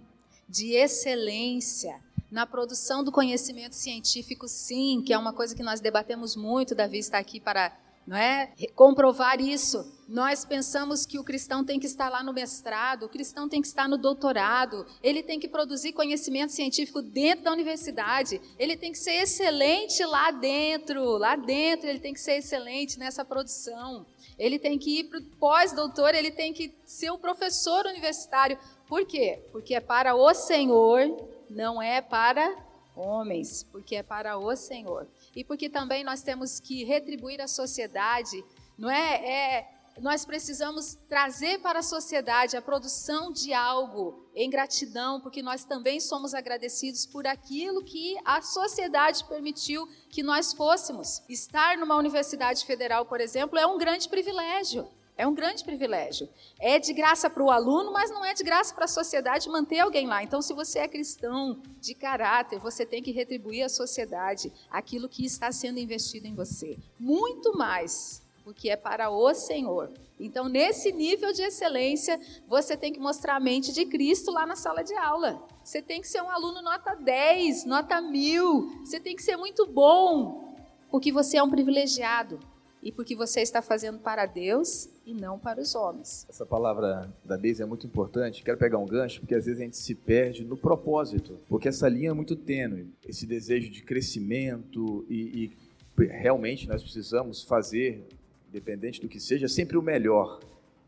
[0.48, 6.36] de excelência, na produção do conhecimento científico, sim, que é uma coisa que nós debatemos
[6.36, 7.72] muito, Davi está aqui para
[8.10, 8.52] não é?
[8.76, 9.86] Comprovar isso.
[10.08, 13.68] Nós pensamos que o cristão tem que estar lá no mestrado, o cristão tem que
[13.68, 18.98] estar no doutorado, ele tem que produzir conhecimento científico dentro da universidade, ele tem que
[18.98, 24.08] ser excelente lá dentro, lá dentro ele tem que ser excelente nessa produção.
[24.40, 28.58] Ele tem que ir para o pós-doutor, ele tem que ser o professor universitário.
[28.88, 29.40] Por quê?
[29.52, 31.16] Porque é para o Senhor,
[31.50, 32.56] não é para
[32.96, 35.08] homens, porque é para o Senhor.
[35.36, 38.44] E porque também nós temos que retribuir a sociedade,
[38.78, 39.26] não é?
[39.26, 45.66] É nós precisamos trazer para a sociedade a produção de algo em gratidão, porque nós
[45.66, 51.22] também somos agradecidos por aquilo que a sociedade permitiu que nós fôssemos.
[51.28, 54.88] Estar numa universidade federal, por exemplo, é um grande privilégio.
[55.20, 56.30] É um grande privilégio.
[56.58, 59.80] É de graça para o aluno, mas não é de graça para a sociedade manter
[59.80, 60.24] alguém lá.
[60.24, 65.26] Então, se você é cristão de caráter, você tem que retribuir à sociedade aquilo que
[65.26, 66.78] está sendo investido em você.
[66.98, 69.92] Muito mais porque é para o Senhor.
[70.18, 74.56] Então, nesse nível de excelência, você tem que mostrar a mente de Cristo lá na
[74.56, 75.46] sala de aula.
[75.62, 78.86] Você tem que ser um aluno nota 10, nota 1000.
[78.86, 80.56] Você tem que ser muito bom,
[80.90, 82.40] porque você é um privilegiado
[82.82, 86.26] e porque você está fazendo para Deus e não para os homens.
[86.30, 88.44] Essa palavra da Deise é muito importante.
[88.44, 91.90] Quero pegar um gancho, porque às vezes a gente se perde no propósito, porque essa
[91.90, 92.94] linha é muito tênue.
[93.08, 95.56] Esse desejo de crescimento e,
[95.98, 98.06] e realmente nós precisamos fazer
[98.50, 100.40] independente do que seja, sempre o melhor.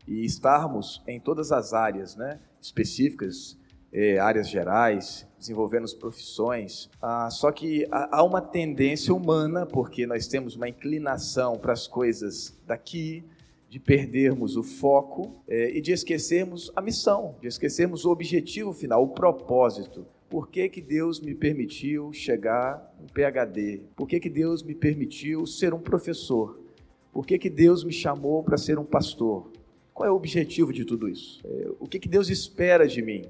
[0.06, 3.56] E estarmos em todas as áreas né, específicas,
[3.92, 6.88] é, áreas gerais, desenvolvendo as profissões.
[7.00, 12.56] Ah, só que há uma tendência humana, porque nós temos uma inclinação para as coisas
[12.66, 13.24] daqui,
[13.72, 19.02] de perdermos o foco é, e de esquecermos a missão, de esquecermos o objetivo final,
[19.02, 20.04] o propósito.
[20.28, 23.80] Por que, que Deus me permitiu chegar no PhD?
[23.96, 26.60] Por que, que Deus me permitiu ser um professor?
[27.14, 29.50] Por que, que Deus me chamou para ser um pastor?
[29.94, 31.40] Qual é o objetivo de tudo isso?
[31.42, 33.24] É, o que, que Deus espera de mim?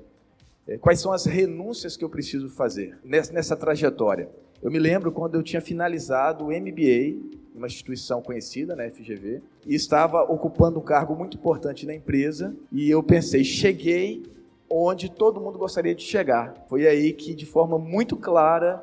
[0.66, 4.28] É, quais são as renúncias que eu preciso fazer nessa, nessa trajetória?
[4.62, 7.18] Eu me lembro quando eu tinha finalizado o MBA,
[7.52, 12.88] uma instituição conhecida, né, FGV, e estava ocupando um cargo muito importante na empresa, e
[12.88, 14.22] eu pensei, cheguei
[14.70, 16.64] onde todo mundo gostaria de chegar.
[16.68, 18.82] Foi aí que, de forma muito clara,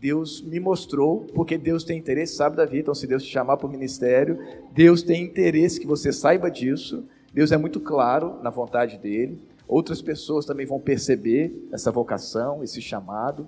[0.00, 2.78] Deus me mostrou, porque Deus tem interesse, sabe, Davi?
[2.78, 4.38] Então, se Deus te chamar para o ministério,
[4.72, 7.04] Deus tem interesse que você saiba disso.
[7.32, 9.38] Deus é muito claro na vontade dele.
[9.68, 13.46] Outras pessoas também vão perceber essa vocação, esse chamado.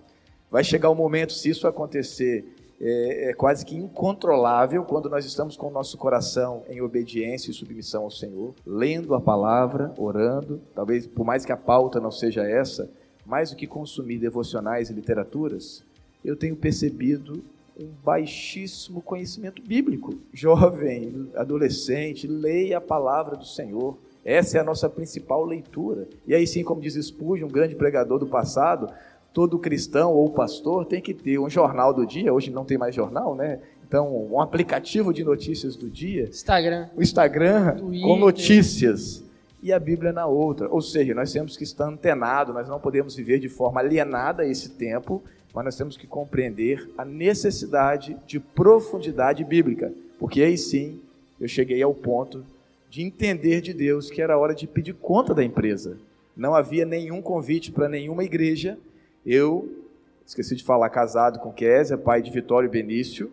[0.53, 2.45] Vai chegar um momento, se isso acontecer,
[2.79, 7.55] é, é, quase que incontrolável quando nós estamos com o nosso coração em obediência e
[7.55, 10.61] submissão ao Senhor, lendo a palavra, orando.
[10.75, 12.91] Talvez, por mais que a pauta não seja essa,
[13.25, 15.83] mais do que consumir devocionais e literaturas,
[16.23, 17.43] eu tenho percebido
[17.75, 20.19] um baixíssimo conhecimento bíblico.
[20.35, 23.97] Jovem, adolescente, leia a palavra do Senhor.
[24.23, 26.07] Essa é a nossa principal leitura.
[26.27, 28.93] E aí sim, como diz Spurgeon, um grande pregador do passado,
[29.33, 32.33] todo cristão ou pastor tem que ter um jornal do dia.
[32.33, 33.59] Hoje não tem mais jornal, né?
[33.87, 36.25] Então, um aplicativo de notícias do dia.
[36.25, 36.89] Instagram.
[36.97, 38.07] O Instagram Twitter.
[38.07, 39.23] com notícias.
[39.63, 40.69] E a Bíblia na outra.
[40.69, 44.47] Ou seja, nós temos que estar antenados, nós não podemos viver de forma alienada a
[44.47, 45.23] esse tempo
[45.55, 51.01] mas nós temos que compreender a necessidade de profundidade bíblica, porque aí sim
[51.41, 52.45] eu cheguei ao ponto
[52.89, 55.99] de entender de Deus que era hora de pedir conta da empresa.
[56.37, 58.79] Não havia nenhum convite para nenhuma igreja.
[59.25, 59.85] Eu,
[60.27, 63.33] esqueci de falar, casado com Késia, pai de Vitório e Benício,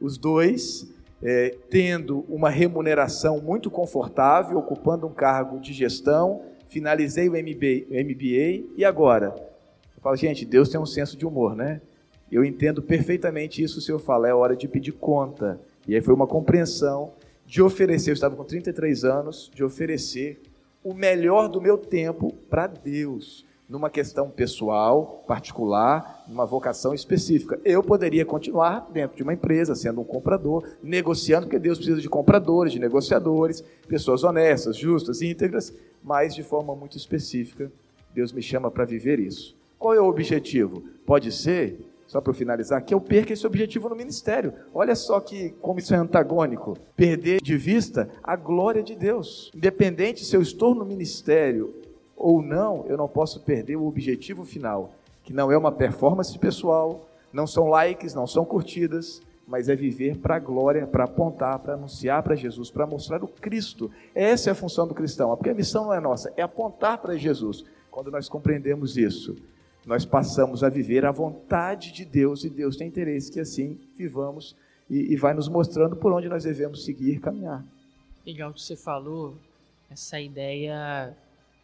[0.00, 7.32] os dois é, tendo uma remuneração muito confortável, ocupando um cargo de gestão, finalizei o
[7.32, 9.34] MBA, MBA e agora
[10.00, 11.82] eu falo, gente, Deus tem um senso de humor, né?
[12.32, 15.60] Eu entendo perfeitamente isso se eu falar, é hora de pedir conta.
[15.86, 17.12] E aí foi uma compreensão
[17.44, 20.40] de oferecer, eu estava com 33 anos, de oferecer
[20.82, 27.60] o melhor do meu tempo para Deus, numa questão pessoal, particular, numa vocação específica.
[27.64, 32.08] Eu poderia continuar dentro de uma empresa, sendo um comprador, negociando, porque Deus precisa de
[32.08, 37.70] compradores, de negociadores, pessoas honestas, justas, íntegras, mas de forma muito específica,
[38.12, 39.56] Deus me chama para viver isso.
[39.78, 40.82] Qual é o objetivo?
[41.06, 41.78] Pode ser,
[42.08, 44.52] só para finalizar, que eu perca esse objetivo no ministério.
[44.74, 46.76] Olha só que como isso é antagônico.
[46.96, 49.52] Perder de vista a glória de Deus.
[49.54, 51.72] Independente se eu estou no ministério
[52.20, 54.92] ou não, eu não posso perder o objetivo final,
[55.24, 60.18] que não é uma performance pessoal, não são likes, não são curtidas, mas é viver
[60.18, 63.90] para a glória, para apontar, para anunciar para Jesus, para mostrar o Cristo.
[64.14, 67.16] Essa é a função do cristão, porque a missão não é nossa, é apontar para
[67.16, 67.64] Jesus.
[67.90, 69.34] Quando nós compreendemos isso,
[69.86, 74.54] nós passamos a viver a vontade de Deus e Deus tem interesse que assim vivamos
[74.90, 77.64] e, e vai nos mostrando por onde nós devemos seguir caminhar.
[78.26, 79.36] Legal que você falou,
[79.90, 81.16] essa ideia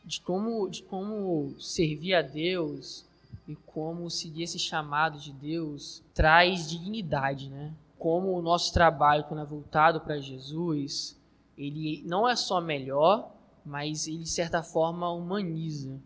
[0.07, 3.05] de como, de como servir a Deus
[3.49, 7.75] e como seguir esse chamado de Deus traz dignidade, né?
[7.99, 11.21] Como o nosso trabalho, quando é voltado para Jesus,
[11.59, 13.33] ele não é só melhor,
[13.65, 15.99] mas ele, de certa forma, humaniza.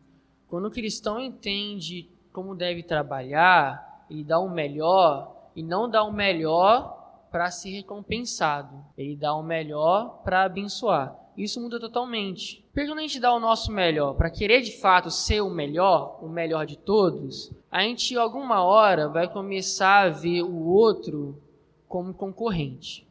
[0.48, 6.12] Quando o cristão entende como deve trabalhar, ele dá o melhor e não dá o
[6.12, 8.84] melhor para ser recompensado.
[8.96, 11.16] Ele dá o melhor para abençoar.
[11.36, 12.64] Isso muda totalmente.
[12.73, 16.18] Porque quando a gente dá o nosso melhor para querer de fato ser o melhor,
[16.23, 21.37] o melhor de todos, a gente alguma hora vai começar a ver o outro
[21.89, 23.05] como concorrente.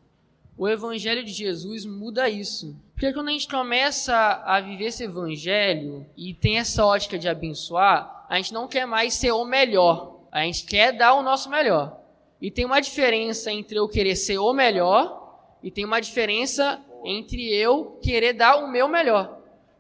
[0.58, 2.76] O evangelho de Jesus muda isso.
[2.94, 8.26] Porque quando a gente começa a viver esse evangelho e tem essa ótica de abençoar,
[8.30, 10.20] a gente não quer mais ser o melhor.
[10.32, 12.00] A gente quer dar o nosso melhor.
[12.42, 17.54] E tem uma diferença entre eu querer ser o melhor e tem uma diferença entre
[17.54, 19.39] eu querer dar o meu melhor.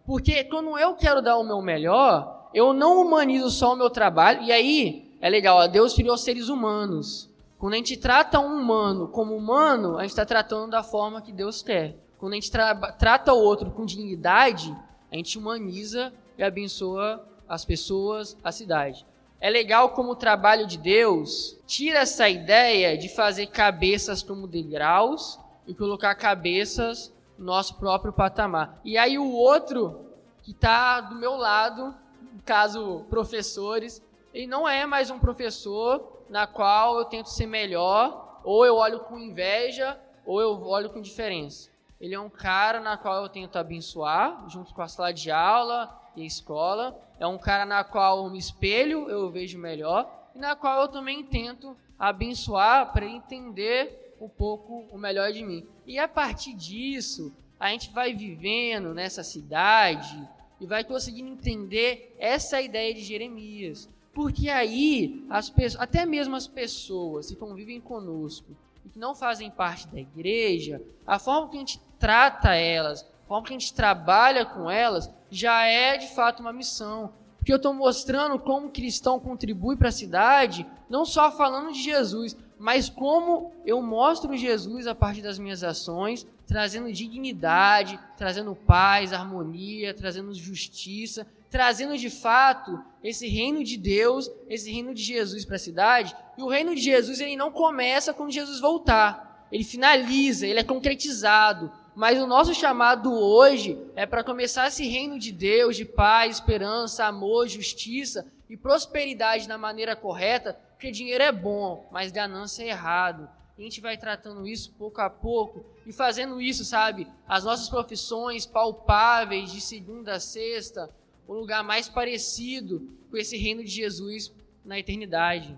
[0.09, 4.41] Porque quando eu quero dar o meu melhor, eu não humanizo só o meu trabalho.
[4.41, 7.29] E aí, é legal, Deus criou seres humanos.
[7.59, 11.31] Quando a gente trata um humano como humano, a gente está tratando da forma que
[11.31, 11.95] Deus quer.
[12.17, 14.75] Quando a gente tra trata o outro com dignidade,
[15.11, 19.05] a gente humaniza e abençoa as pessoas, a cidade.
[19.39, 25.39] É legal como o trabalho de Deus tira essa ideia de fazer cabeças como degraus
[25.67, 28.79] e colocar cabeças nosso próprio patamar.
[28.83, 30.05] E aí o outro
[30.43, 31.95] que está do meu lado,
[32.33, 34.01] no caso professores,
[34.33, 38.99] ele não é mais um professor na qual eu tento ser melhor, ou eu olho
[38.99, 41.69] com inveja, ou eu olho com diferença.
[41.99, 45.99] Ele é um cara na qual eu tento abençoar, junto com a sala de aula
[46.15, 46.97] e a escola.
[47.19, 50.87] É um cara na qual eu me espelho, eu vejo melhor, e na qual eu
[50.87, 55.65] também tento abençoar para entender um pouco o melhor de mim.
[55.85, 60.27] E a partir disso, a gente vai vivendo nessa cidade
[60.59, 63.89] e vai conseguindo entender essa ideia de Jeremias.
[64.13, 68.55] Porque aí, as pessoas, até mesmo as pessoas que convivem conosco
[68.85, 73.27] e que não fazem parte da igreja, a forma que a gente trata elas, a
[73.27, 77.13] forma que a gente trabalha com elas, já é de fato uma missão.
[77.37, 81.81] Porque eu estou mostrando como o cristão contribui para a cidade, não só falando de
[81.81, 89.13] Jesus, mas como eu mostro Jesus a partir das minhas ações, trazendo dignidade, trazendo paz,
[89.13, 95.55] harmonia, trazendo justiça, trazendo de fato esse reino de Deus, esse reino de Jesus para
[95.55, 96.15] a cidade.
[96.37, 100.63] E o reino de Jesus ele não começa quando Jesus voltar, ele finaliza, ele é
[100.63, 101.71] concretizado.
[101.95, 107.05] Mas o nosso chamado hoje é para começar esse reino de Deus, de paz, esperança,
[107.05, 113.29] amor, justiça e prosperidade na maneira correta, porque dinheiro é bom, mas ganância é errado.
[113.57, 117.05] E a gente vai tratando isso pouco a pouco e fazendo isso, sabe?
[117.27, 120.89] As nossas profissões palpáveis de segunda a sexta,
[121.27, 124.31] o lugar mais parecido com esse reino de Jesus
[124.63, 125.53] na eternidade.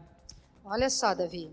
[0.65, 1.51] Olha só, Davi.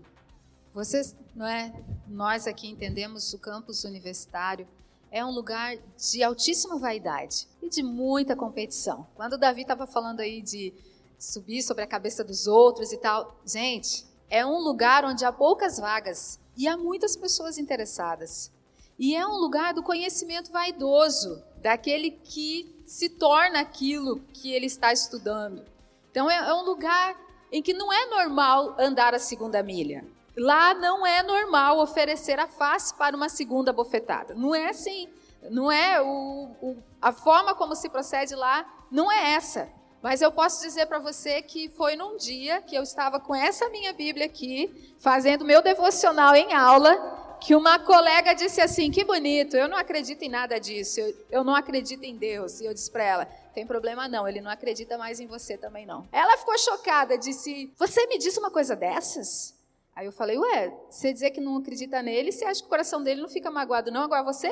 [0.73, 1.71] Vocês, não é?
[2.07, 4.67] Nós aqui entendemos o campus universitário
[5.11, 9.05] é um lugar de altíssima vaidade e de muita competição.
[9.13, 10.73] Quando o Davi estava falando aí de
[11.19, 15.77] subir sobre a cabeça dos outros e tal, gente, é um lugar onde há poucas
[15.77, 18.51] vagas e há muitas pessoas interessadas.
[18.97, 24.91] E é um lugar do conhecimento vaidoso, daquele que se torna aquilo que ele está
[24.91, 25.63] estudando.
[26.09, 27.15] Então é, é um lugar
[27.51, 30.05] em que não é normal andar a segunda milha.
[30.37, 34.33] Lá não é normal oferecer a face para uma segunda bofetada.
[34.33, 35.09] Não é assim.
[35.49, 39.69] Não é o, o, a forma como se procede lá, não é essa.
[40.01, 43.69] Mas eu posso dizer para você que foi num dia que eu estava com essa
[43.69, 49.57] minha Bíblia aqui, fazendo meu devocional em aula, que uma colega disse assim: Que bonito,
[49.57, 52.61] eu não acredito em nada disso, eu, eu não acredito em Deus.
[52.61, 55.85] E eu disse para ela: Tem problema não, ele não acredita mais em você também
[55.85, 56.07] não.
[56.13, 59.57] Ela ficou chocada, disse: Você me disse uma coisa dessas?
[59.99, 63.03] Aí eu falei, ué, você dizer que não acredita nele, você acha que o coração
[63.03, 64.03] dele não fica magoado, não?
[64.03, 64.47] Agora você?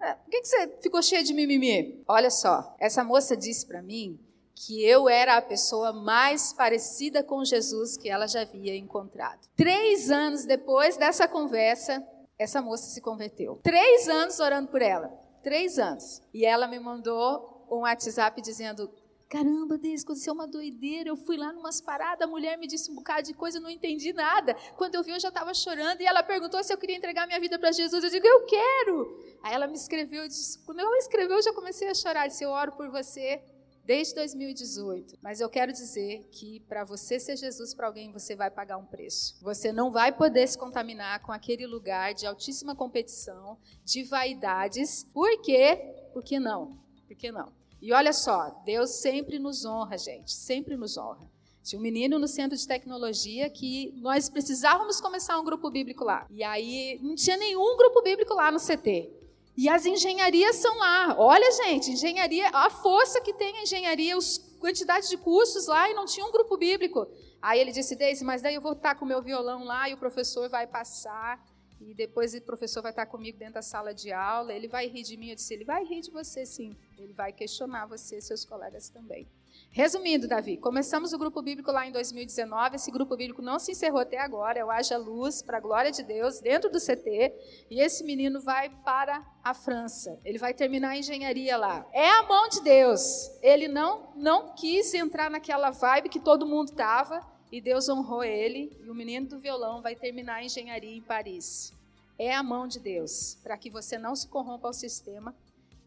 [0.00, 2.02] É, por que, que você ficou cheia de mimimi?
[2.08, 4.18] Olha só, essa moça disse para mim
[4.66, 9.46] que eu era a pessoa mais parecida com Jesus que ela já havia encontrado.
[9.56, 12.04] Três anos depois dessa conversa,
[12.36, 13.60] essa moça se converteu.
[13.62, 15.08] Três anos orando por ela.
[15.42, 16.20] Três anos.
[16.34, 18.90] E ela me mandou um WhatsApp dizendo:
[19.28, 21.10] Caramba, Deus, aconteceu uma doideira.
[21.10, 23.70] Eu fui lá numas paradas, a mulher me disse um bocado de coisa, eu não
[23.70, 24.56] entendi nada.
[24.76, 27.38] Quando eu vi, eu já estava chorando e ela perguntou se eu queria entregar minha
[27.38, 28.02] vida para Jesus.
[28.02, 29.22] Eu digo, eu quero.
[29.42, 32.26] Aí ela me escreveu, disse, quando ela escreveu, eu já comecei a chorar.
[32.26, 33.40] Disse, eu oro por você
[33.88, 35.16] desde 2018.
[35.22, 38.84] Mas eu quero dizer que para você ser Jesus para alguém, você vai pagar um
[38.84, 39.38] preço.
[39.40, 45.04] Você não vai poder se contaminar com aquele lugar de altíssima competição, de vaidades.
[45.04, 45.94] Por quê?
[46.12, 46.78] Por que não?
[47.06, 47.50] Por que não?
[47.80, 51.26] E olha só, Deus sempre nos honra, gente, sempre nos honra.
[51.62, 56.26] Tinha um menino no centro de tecnologia que nós precisávamos começar um grupo bíblico lá.
[56.28, 59.17] E aí não tinha nenhum grupo bíblico lá no CT.
[59.60, 61.16] E as engenharias são lá.
[61.18, 65.94] Olha, gente, engenharia, a força que tem a engenharia, os quantidade de cursos lá e
[65.94, 67.08] não tinha um grupo bíblico.
[67.42, 69.94] Aí ele disse, Deise, mas daí eu vou estar com o meu violão lá e
[69.94, 71.44] o professor vai passar
[71.80, 75.02] e depois o professor vai estar comigo dentro da sala de aula, ele vai rir
[75.02, 75.30] de mim.
[75.30, 76.76] Eu disse, ele vai rir de você sim.
[76.96, 79.26] Ele vai questionar você e seus colegas também.
[79.70, 82.76] Resumindo, Davi, começamos o grupo bíblico lá em 2019.
[82.76, 84.64] Esse grupo bíblico não se encerrou até agora.
[84.66, 87.66] O Haja Luz, para a glória de Deus, dentro do CT.
[87.70, 90.18] E esse menino vai para a França.
[90.24, 91.86] Ele vai terminar a engenharia lá.
[91.92, 93.30] É a mão de Deus.
[93.40, 97.24] Ele não, não quis entrar naquela vibe que todo mundo estava.
[97.52, 98.76] E Deus honrou ele.
[98.82, 101.72] E o menino do violão vai terminar a engenharia em Paris.
[102.18, 105.32] É a mão de Deus, para que você não se corrompa ao sistema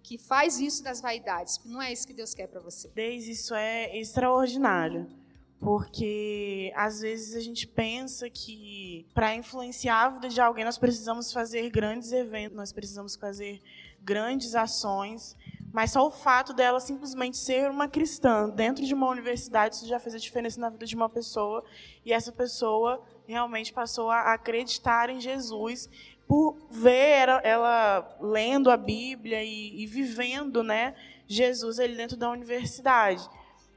[0.03, 1.59] que faz isso das vaidades.
[1.65, 2.89] Não é isso que Deus quer para você.
[2.93, 5.07] Desde isso é extraordinário.
[5.59, 11.31] Porque às vezes a gente pensa que para influenciar a vida de alguém nós precisamos
[11.31, 13.61] fazer grandes eventos, nós precisamos fazer
[14.01, 15.37] grandes ações,
[15.71, 19.99] mas só o fato dela simplesmente ser uma cristã dentro de uma universidade isso já
[19.99, 21.63] fez a diferença na vida de uma pessoa
[22.03, 25.87] e essa pessoa realmente passou a acreditar em Jesus
[26.31, 30.95] por ver ela lendo a Bíblia e, e vivendo, né,
[31.27, 33.21] Jesus ali dentro da universidade.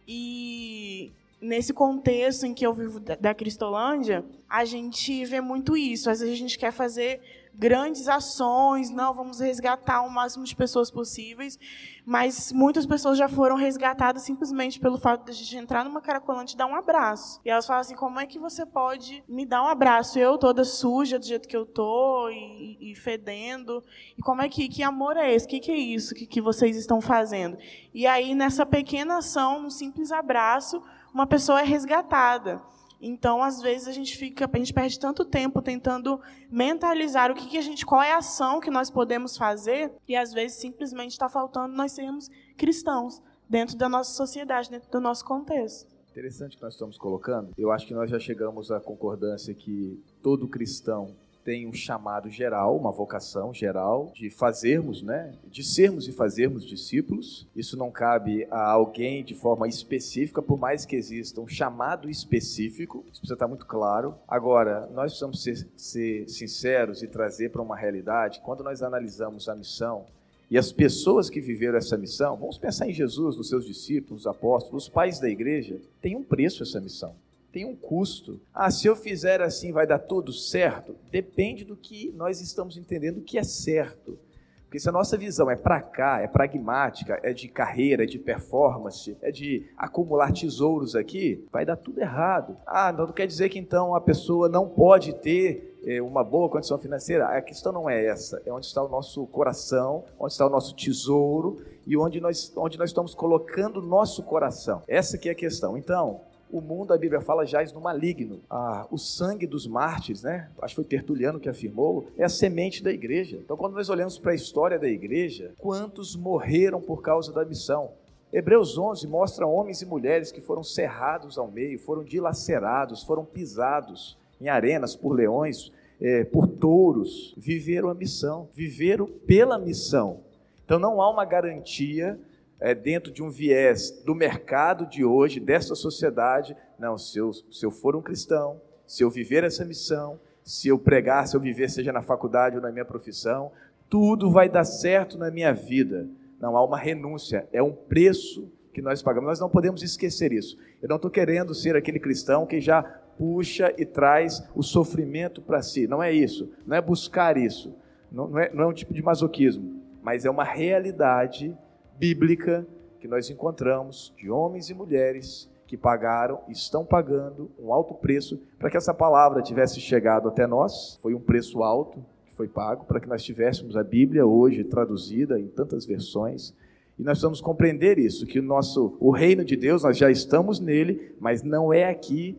[0.06, 6.08] E nesse contexto em que eu vivo da Cristolândia, a gente vê muito isso.
[6.08, 7.20] Às vezes a gente quer fazer
[7.56, 11.58] grandes ações, não, vamos resgatar o máximo de pessoas possíveis,
[12.04, 16.54] mas muitas pessoas já foram resgatadas simplesmente pelo fato de a gente entrar numa caracolante
[16.54, 17.40] e dar um abraço.
[17.44, 20.18] E elas falam assim, como é que você pode me dar um abraço?
[20.18, 23.82] Eu toda suja do jeito que eu tô e, e fedendo,
[24.18, 25.46] e como é que, que amor é esse?
[25.46, 27.56] O que, que é isso que, que vocês estão fazendo?
[27.92, 30.82] E aí, nessa pequena ação, num simples abraço,
[31.12, 32.60] uma pessoa é resgatada.
[33.06, 36.18] Então, às vezes a gente fica, a gente perde tanto tempo tentando
[36.50, 40.16] mentalizar o que, que a gente, qual é a ação que nós podemos fazer, e
[40.16, 45.22] às vezes simplesmente está faltando nós sermos cristãos dentro da nossa sociedade, dentro do nosso
[45.22, 45.86] contexto.
[46.12, 47.50] Interessante que nós estamos colocando.
[47.58, 51.14] Eu acho que nós já chegamos à concordância que todo cristão
[51.44, 57.46] tem um chamado geral, uma vocação geral de fazermos, né, de sermos e fazermos discípulos.
[57.54, 63.04] Isso não cabe a alguém de forma específica, por mais que exista um chamado específico,
[63.06, 64.14] isso precisa estar muito claro.
[64.26, 69.54] Agora, nós precisamos ser, ser sinceros e trazer para uma realidade, quando nós analisamos a
[69.54, 70.06] missão,
[70.50, 74.26] e as pessoas que viveram essa missão, vamos pensar em Jesus, nos seus discípulos, os
[74.26, 77.14] apóstolos, os pais da igreja, tem um preço essa missão
[77.54, 78.40] tem um custo.
[78.52, 80.96] Ah, se eu fizer assim vai dar tudo certo?
[81.08, 84.18] Depende do que nós estamos entendendo que é certo.
[84.64, 88.18] Porque se a nossa visão é para cá, é pragmática, é de carreira, é de
[88.18, 92.56] performance, é de acumular tesouros aqui, vai dar tudo errado.
[92.66, 96.76] Ah, não quer dizer que então a pessoa não pode ter eh, uma boa condição
[96.76, 97.28] financeira.
[97.28, 100.74] A questão não é essa, é onde está o nosso coração, onde está o nosso
[100.74, 104.82] tesouro e onde nós, onde nós estamos colocando o nosso coração.
[104.88, 105.78] Essa que é a questão.
[105.78, 106.20] Então,
[106.56, 108.40] o mundo, a Bíblia fala, jaz no maligno.
[108.48, 110.48] Ah, o sangue dos mártires, né?
[110.62, 113.40] Acho que foi Tertuliano que afirmou, é a semente da igreja.
[113.44, 117.90] Então, quando nós olhamos para a história da igreja, quantos morreram por causa da missão?
[118.32, 124.16] Hebreus 11 mostra homens e mulheres que foram cerrados ao meio, foram dilacerados, foram pisados
[124.40, 130.20] em arenas por leões, é, por touros, viveram a missão, viveram pela missão.
[130.64, 132.16] Então não há uma garantia
[132.60, 136.56] é, dentro de um viés do mercado de hoje, dessa sociedade.
[136.78, 140.78] Não, se eu, se eu for um cristão, se eu viver essa missão, se eu
[140.78, 143.50] pregar, se eu viver, seja na faculdade ou na minha profissão,
[143.88, 146.08] tudo vai dar certo na minha vida.
[146.40, 149.28] Não há uma renúncia, é um preço que nós pagamos.
[149.28, 150.58] Nós não podemos esquecer isso.
[150.82, 155.62] Eu não estou querendo ser aquele cristão que já puxa e traz o sofrimento para
[155.62, 155.86] si.
[155.86, 156.52] Não é isso.
[156.66, 157.74] Não é buscar isso.
[158.10, 159.80] Não, não, é, não é um tipo de masoquismo.
[160.02, 161.56] Mas é uma realidade
[161.98, 162.66] bíblica
[163.00, 168.70] que nós encontramos de homens e mulheres que pagaram estão pagando um alto preço para
[168.70, 170.98] que essa palavra tivesse chegado até nós.
[171.02, 175.38] Foi um preço alto que foi pago para que nós tivéssemos a Bíblia hoje traduzida
[175.38, 176.54] em tantas versões.
[176.98, 180.60] E nós precisamos compreender isso, que o nosso o reino de Deus, nós já estamos
[180.60, 182.38] nele, mas não é aqui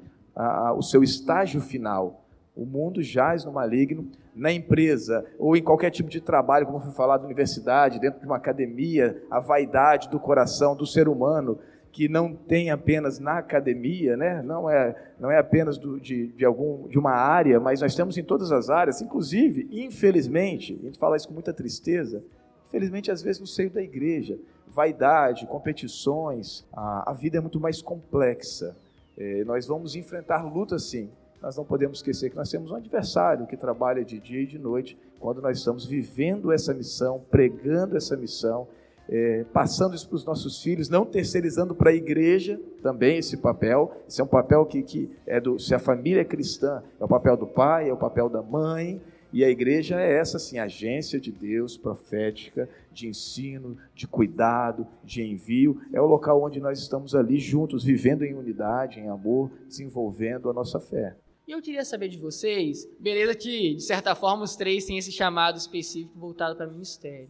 [0.78, 2.25] o seu estágio final.
[2.56, 6.92] O mundo jaz no maligno, na empresa ou em qualquer tipo de trabalho, como foi
[6.94, 11.60] falado universidade, dentro de uma academia, a vaidade do coração do ser humano
[11.96, 14.42] que não tem apenas na academia, né?
[14.42, 18.18] não, é, não é apenas do, de, de, algum, de uma área, mas nós temos
[18.18, 22.22] em todas as áreas, inclusive, infelizmente, a gente fala isso com muita tristeza,
[22.68, 24.38] infelizmente, às vezes, no seio da igreja,
[24.68, 28.76] vaidade, competições, a, a vida é muito mais complexa.
[29.18, 31.10] É, nós vamos enfrentar lutas, sim,
[31.46, 34.58] nós não podemos esquecer que nós temos um adversário que trabalha de dia e de
[34.58, 38.68] noite, quando nós estamos vivendo essa missão, pregando essa missão,
[39.08, 43.96] é, passando isso para os nossos filhos, não terceirizando para a igreja também esse papel.
[44.08, 45.60] Esse é um papel que, que é do.
[45.60, 49.00] Se a família é cristã, é o papel do pai, é o papel da mãe.
[49.32, 55.22] E a igreja é essa, assim, agência de Deus profética, de ensino, de cuidado, de
[55.22, 55.80] envio.
[55.94, 60.54] É o local onde nós estamos ali juntos, vivendo em unidade, em amor, desenvolvendo a
[60.54, 61.16] nossa fé.
[61.48, 65.12] E eu queria saber de vocês, beleza que, de certa forma, os três têm esse
[65.12, 67.30] chamado específico voltado para ministério.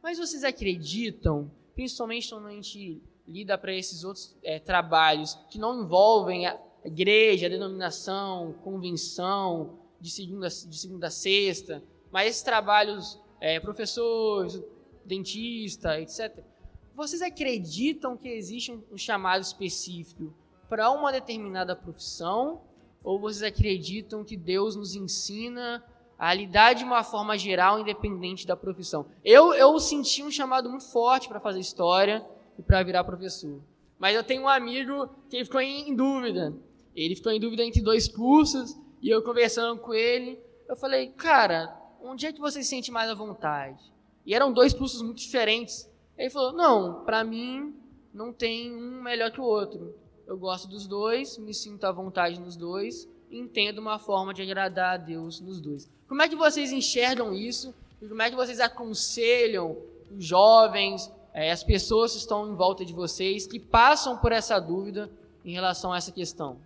[0.00, 5.82] Mas vocês acreditam, principalmente quando a gente lida para esses outros é, trabalhos que não
[5.82, 11.82] envolvem a igreja, a denominação, convenção, de segunda, de segunda a sexta,
[12.12, 14.62] mas esses trabalhos, é, professores,
[15.04, 16.44] dentista, etc.
[16.94, 20.32] Vocês acreditam que existe um chamado específico
[20.68, 22.67] para uma determinada profissão?
[23.02, 25.84] Ou vocês acreditam que Deus nos ensina
[26.18, 29.06] a lidar de uma forma geral, independente da profissão.
[29.24, 32.26] Eu, eu senti um chamado muito forte para fazer história
[32.58, 33.60] e para virar professor.
[33.98, 36.52] Mas eu tenho um amigo que ficou em, em dúvida.
[36.94, 41.76] Ele ficou em dúvida entre dois cursos e eu conversando com ele, eu falei, cara,
[42.02, 43.80] onde é que você se sente mais à vontade?
[44.26, 45.88] E eram dois cursos muito diferentes.
[46.16, 47.74] Ele falou, não, para mim
[48.12, 49.94] não tem um melhor que o outro.
[50.28, 54.94] Eu gosto dos dois, me sinto à vontade nos dois, entendo uma forma de agradar
[54.94, 55.90] a Deus nos dois.
[56.06, 57.74] Como é que vocês enxergam isso?
[58.02, 59.78] E como é que vocês aconselham
[60.14, 64.60] os jovens, é, as pessoas que estão em volta de vocês, que passam por essa
[64.60, 65.10] dúvida
[65.42, 66.58] em relação a essa questão?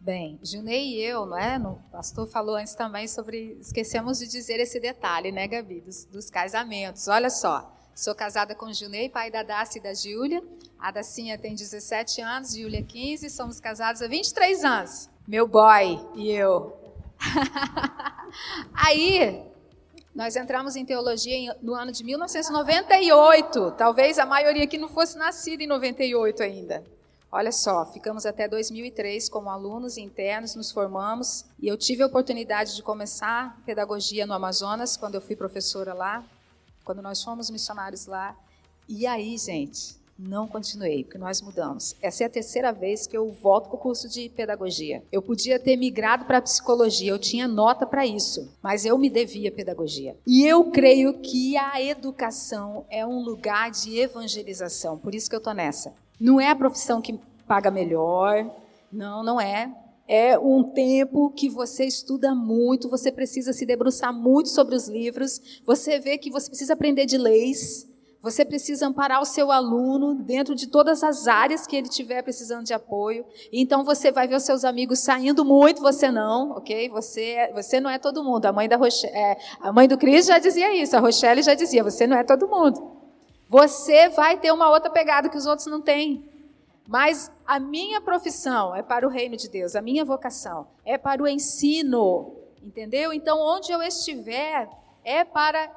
[0.00, 1.58] Bem, Junei e eu, não é?
[1.58, 3.58] O pastor falou antes também sobre.
[3.60, 5.82] Esquecemos de dizer esse detalhe, né, Gabi?
[5.82, 7.06] Dos, dos casamentos.
[7.08, 7.70] Olha só.
[8.00, 10.42] Sou casada com Junei, pai da Dacia e da Júlia.
[10.78, 13.28] A Dacinha tem 17 anos, Júlia 15.
[13.28, 16.74] Somos casados há 23 anos meu boy e eu.
[18.72, 19.44] Aí,
[20.14, 23.72] nós entramos em teologia no ano de 1998.
[23.72, 26.82] Talvez a maioria aqui não fosse nascida em 98 ainda.
[27.30, 32.74] Olha só, ficamos até 2003 como alunos internos, nos formamos e eu tive a oportunidade
[32.74, 36.24] de começar pedagogia no Amazonas quando eu fui professora lá,
[36.90, 38.36] quando nós fomos missionários lá.
[38.88, 41.94] E aí, gente, não continuei, porque nós mudamos.
[42.02, 45.00] Essa é a terceira vez que eu volto para o curso de pedagogia.
[45.12, 49.52] Eu podia ter migrado para psicologia, eu tinha nota para isso, mas eu me devia
[49.52, 50.16] pedagogia.
[50.26, 55.38] E eu creio que a educação é um lugar de evangelização, por isso que eu
[55.38, 55.94] estou nessa.
[56.18, 58.50] Não é a profissão que paga melhor,
[58.92, 59.72] não, não é.
[60.12, 65.60] É um tempo que você estuda muito, você precisa se debruçar muito sobre os livros,
[65.64, 67.88] você vê que você precisa aprender de leis,
[68.20, 72.64] você precisa amparar o seu aluno dentro de todas as áreas que ele tiver precisando
[72.64, 73.24] de apoio.
[73.52, 76.88] Então você vai ver os seus amigos saindo muito, você não, ok?
[76.88, 78.46] Você, você não é todo mundo.
[78.46, 80.96] A mãe da Rochelle, é, a mãe do Cris já dizia isso.
[80.96, 82.98] A Rochelle já dizia: você não é todo mundo.
[83.48, 86.29] Você vai ter uma outra pegada que os outros não têm.
[86.90, 89.76] Mas a minha profissão é para o reino de Deus.
[89.76, 93.12] A minha vocação é para o ensino, entendeu?
[93.12, 94.68] Então onde eu estiver
[95.04, 95.70] é para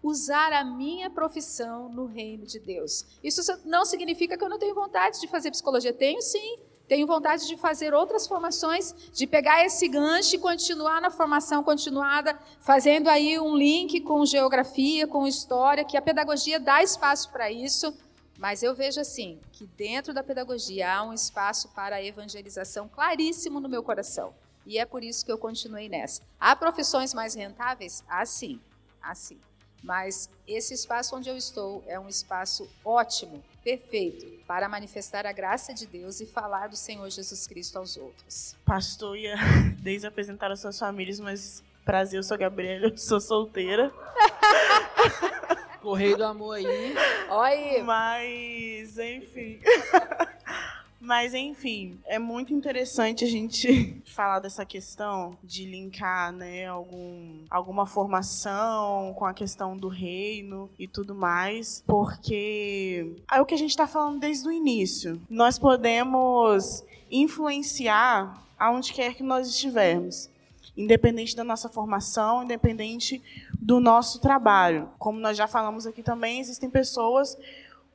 [0.00, 3.04] usar a minha profissão no reino de Deus.
[3.20, 5.92] Isso não significa que eu não tenho vontade de fazer psicologia.
[5.92, 6.60] Tenho sim.
[6.86, 12.38] Tenho vontade de fazer outras formações, de pegar esse gancho e continuar na formação continuada,
[12.60, 17.92] fazendo aí um link com geografia, com história, que a pedagogia dá espaço para isso.
[18.38, 23.60] Mas eu vejo assim, que dentro da pedagogia há um espaço para a evangelização claríssimo
[23.60, 24.34] no meu coração.
[24.66, 26.22] E é por isso que eu continuei nessa.
[26.40, 28.02] Há profissões mais rentáveis?
[28.08, 28.60] Ah, sim.
[29.00, 29.38] Ah, sim.
[29.82, 35.74] Mas esse espaço onde eu estou é um espaço ótimo, perfeito, para manifestar a graça
[35.74, 38.56] de Deus e falar do Senhor Jesus Cristo aos outros.
[38.64, 39.36] Pastor ia
[39.80, 43.92] desde apresentar as suas famílias, mas prazer, eu sou Gabriela, eu sou solteira.
[45.84, 46.94] Correio do amor aí.
[47.28, 47.82] Olha aí.
[47.82, 49.60] Mas, enfim.
[50.98, 57.84] Mas, enfim, é muito interessante a gente falar dessa questão de linkar né, algum, alguma
[57.84, 63.68] formação com a questão do reino e tudo mais, porque é o que a gente
[63.68, 65.20] está falando desde o início.
[65.28, 70.30] Nós podemos influenciar aonde quer que nós estivermos
[70.76, 73.22] independente da nossa formação, independente
[73.60, 74.90] do nosso trabalho.
[74.98, 77.36] Como nós já falamos aqui também, existem pessoas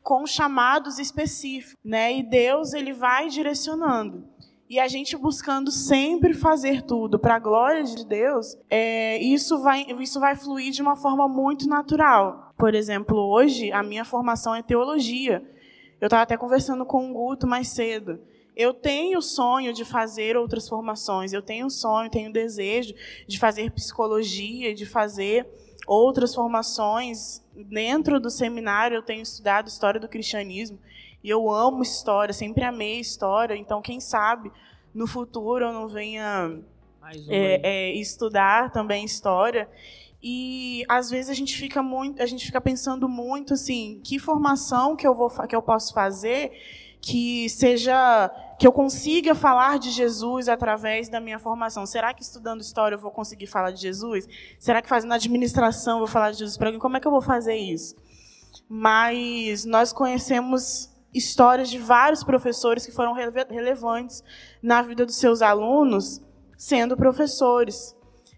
[0.01, 2.17] com chamados específicos, né?
[2.17, 4.23] E Deus ele vai direcionando.
[4.69, 9.87] E a gente buscando sempre fazer tudo para a glória de Deus, é, isso, vai,
[9.99, 12.53] isso vai fluir de uma forma muito natural.
[12.55, 15.43] Por exemplo, hoje a minha formação é teologia.
[15.99, 18.19] Eu estava até conversando com o Guto mais cedo.
[18.59, 22.93] Eu tenho o sonho de fazer outras formações, eu tenho o sonho, tenho o desejo
[23.25, 25.47] de fazer psicologia, de fazer
[25.87, 27.41] outras formações.
[27.55, 30.77] Dentro do seminário, eu tenho estudado história do cristianismo
[31.23, 33.55] e eu amo história, sempre amei história.
[33.55, 34.51] Então, quem sabe
[34.93, 36.59] no futuro eu não venha
[37.29, 39.69] é, é, estudar também história.
[40.21, 44.97] E às vezes a gente fica muito, a gente fica pensando muito assim, que formação
[44.97, 46.51] que eu vou que eu posso fazer
[47.01, 48.29] que seja
[48.59, 51.85] que eu consiga falar de Jesus através da minha formação.
[51.85, 54.27] Será que estudando história eu vou conseguir falar de Jesus?
[54.59, 56.79] Será que fazendo administração eu vou falar de Jesus para alguém?
[56.79, 57.95] Como é que eu vou fazer isso?
[58.67, 64.23] Mas nós conhecemos histórias de vários professores que foram relevantes
[64.61, 66.21] na vida dos seus alunos,
[66.57, 67.95] sendo professores.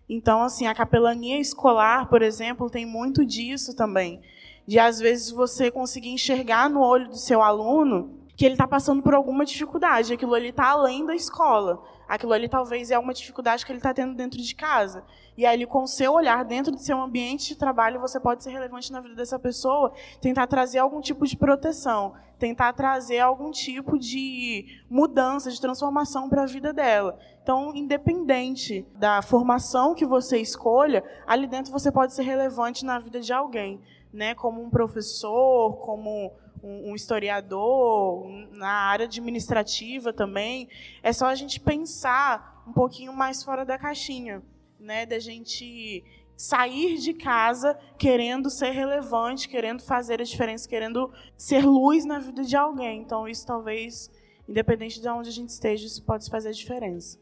[0.07, 4.21] Então, assim, a capelania escolar, por exemplo, tem muito disso também.
[4.67, 9.03] De às vezes você conseguir enxergar no olho do seu aluno que ele está passando
[9.03, 10.13] por alguma dificuldade.
[10.13, 11.79] Aquilo ali está além da escola.
[12.07, 15.03] Aquilo ali talvez é uma dificuldade que ele está tendo dentro de casa.
[15.37, 18.49] E aí, com o seu olhar dentro do seu ambiente de trabalho, você pode ser
[18.49, 23.99] relevante na vida dessa pessoa, tentar trazer algum tipo de proteção, tentar trazer algum tipo
[23.99, 27.19] de mudança, de transformação para a vida dela.
[27.43, 33.19] Então, independente da formação que você escolha, ali dentro você pode ser relevante na vida
[33.19, 33.79] de alguém,
[34.13, 34.35] né?
[34.35, 36.33] Como um professor, como
[36.63, 40.69] um, historiador, na área administrativa também.
[41.01, 44.41] É só a gente pensar um pouquinho mais fora da caixinha,
[44.79, 45.05] né?
[45.05, 46.03] Da gente
[46.35, 52.43] sair de casa querendo ser relevante, querendo fazer a diferença, querendo ser luz na vida
[52.43, 53.01] de alguém.
[53.01, 54.09] Então, isso talvez,
[54.47, 57.19] independente de onde a gente esteja, isso pode fazer a diferença.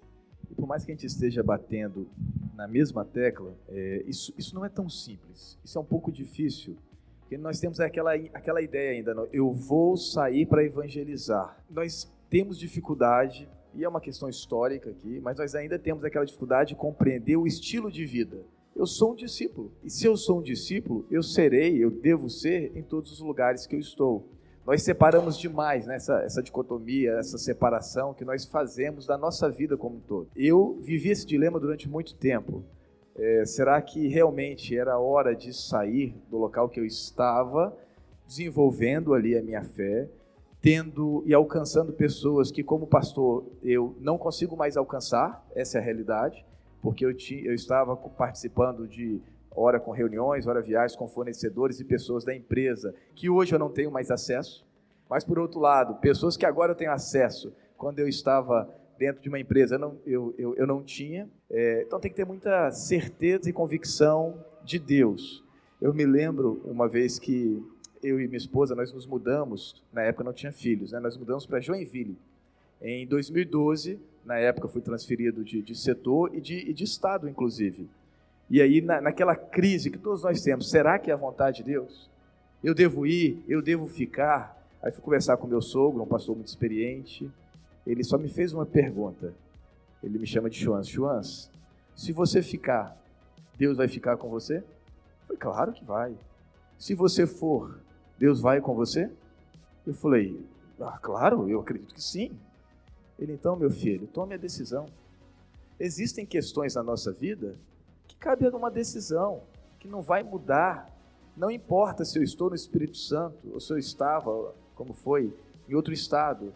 [0.60, 2.07] Por mais que a gente esteja batendo
[2.55, 5.57] na mesma tecla, é, isso, isso não é tão simples.
[5.64, 6.78] Isso é um pouco difícil
[7.30, 11.64] porque nós temos aquela, aquela ideia ainda, eu vou sair para evangelizar.
[11.70, 16.70] Nós temos dificuldade, e é uma questão histórica aqui, mas nós ainda temos aquela dificuldade
[16.70, 18.43] de compreender o estilo de vida.
[18.76, 22.76] Eu sou um discípulo, e se eu sou um discípulo, eu serei, eu devo ser
[22.76, 24.28] em todos os lugares que eu estou.
[24.70, 29.76] Nós separamos demais né, essa, essa dicotomia, essa separação que nós fazemos da nossa vida
[29.76, 30.30] como um todo.
[30.36, 32.63] Eu vivi esse dilema durante muito tempo.
[33.15, 37.76] É, será que realmente era hora de sair do local que eu estava,
[38.28, 40.07] desenvolvendo ali a minha fé,
[40.61, 45.84] tendo e alcançando pessoas que, como pastor, eu não consigo mais alcançar, essa é a
[45.84, 46.45] realidade,
[46.80, 49.20] porque eu, tinha, eu estava participando de
[49.52, 53.70] hora com reuniões, hora viagens com fornecedores e pessoas da empresa que hoje eu não
[53.70, 54.66] tenho mais acesso.
[55.10, 59.30] Mas, por outro lado, pessoas que agora eu tenho acesso, quando eu estava dentro de
[59.30, 61.28] uma empresa eu não, eu, eu, eu não tinha.
[61.50, 65.43] É, então tem que ter muita certeza e convicção de Deus.
[65.82, 67.64] Eu me lembro uma vez que
[68.04, 71.00] eu e minha esposa, nós nos mudamos, na época não tinha filhos, né?
[71.00, 72.18] nós mudamos para Joinville.
[72.82, 77.89] Em 2012, na época fui transferido de, de setor e de, e de estado, inclusive.
[78.50, 81.64] E aí, na, naquela crise que todos nós temos, será que é a vontade de
[81.64, 82.10] Deus?
[82.64, 83.43] Eu devo ir?
[83.47, 84.58] Eu devo ficar?
[84.82, 87.30] Aí fui conversar com meu sogro, um pastor muito experiente,
[87.86, 89.34] ele só me fez uma pergunta.
[90.02, 90.88] Ele me chama de Chuans.
[90.88, 91.52] Chuans,
[91.95, 92.97] se você ficar,
[93.58, 94.58] Deus vai ficar com você?
[94.58, 94.64] Eu
[95.28, 96.16] falei, claro que vai.
[96.78, 97.80] Se você for,
[98.18, 99.12] Deus vai com você?
[99.86, 100.39] Eu falei,
[100.80, 102.32] ah, claro, eu acredito que sim.
[103.18, 104.86] Ele, então, meu filho, tome a decisão.
[105.78, 107.56] Existem questões na nossa vida
[108.20, 109.41] cabe a uma decisão,
[109.80, 110.93] que não vai mudar.
[111.36, 115.34] Não importa se eu estou no Espírito Santo, ou se eu estava, como foi,
[115.67, 116.53] em outro estado,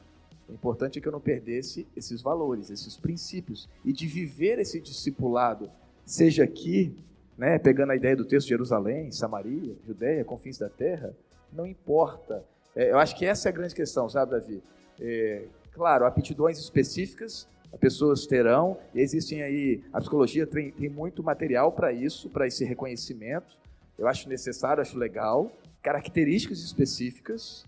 [0.50, 4.82] o importante é que eu não perdesse esses valores, esses princípios, e de viver esse
[4.82, 5.70] discipulado,
[6.06, 6.94] seja aqui,
[7.38, 11.16] né, pegando a ideia do texto Jerusalém, Samaria, Judéia, confins da terra,
[11.52, 12.44] não importa.
[12.76, 14.62] É, eu acho que essa é a grande questão, sabe, Davi?
[15.00, 21.72] É, claro, aptidões específicas as pessoas terão, existem aí, a psicologia tem, tem muito material
[21.72, 23.58] para isso, para esse reconhecimento,
[23.98, 25.52] eu acho necessário, acho legal,
[25.82, 27.66] características específicas,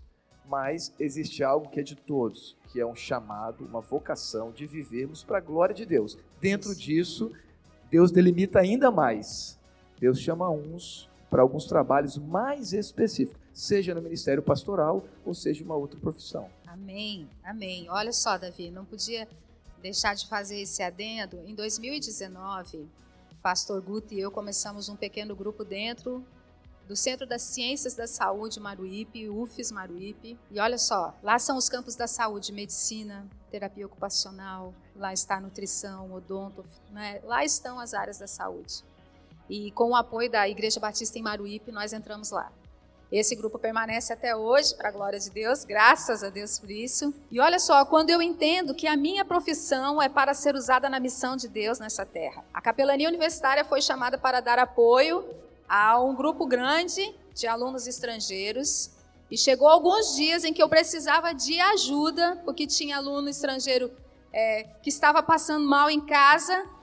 [0.48, 5.24] mas existe algo que é de todos, que é um chamado, uma vocação de vivermos
[5.24, 6.16] para a glória de Deus.
[6.40, 7.32] Dentro disso,
[7.90, 9.58] Deus delimita ainda mais.
[9.98, 15.74] Deus chama uns para alguns trabalhos mais específicos, seja no ministério pastoral ou seja uma
[15.74, 16.48] outra profissão.
[16.64, 17.88] Amém, amém.
[17.90, 19.26] Olha só, Davi, não podia
[19.86, 21.40] deixar de fazer esse adendo.
[21.46, 22.88] Em 2019,
[23.40, 26.26] pastor Guto e eu começamos um pequeno grupo dentro
[26.88, 30.36] do Centro das Ciências da Saúde Maruípe, UFES Maruípe.
[30.50, 36.12] E olha só, lá são os campos da saúde, medicina, terapia ocupacional, lá está nutrição,
[36.12, 37.20] odonto, né?
[37.22, 38.84] lá estão as áreas da saúde.
[39.48, 42.50] E com o apoio da Igreja Batista em Maruípe, nós entramos lá.
[43.10, 47.14] Esse grupo permanece até hoje, para a glória de Deus, graças a Deus por isso.
[47.30, 50.98] E olha só, quando eu entendo que a minha profissão é para ser usada na
[50.98, 52.44] missão de Deus nessa terra.
[52.52, 55.24] A capelania universitária foi chamada para dar apoio
[55.68, 58.90] a um grupo grande de alunos estrangeiros.
[59.30, 63.90] E chegou alguns dias em que eu precisava de ajuda, porque tinha aluno estrangeiro
[64.32, 66.75] é, que estava passando mal em casa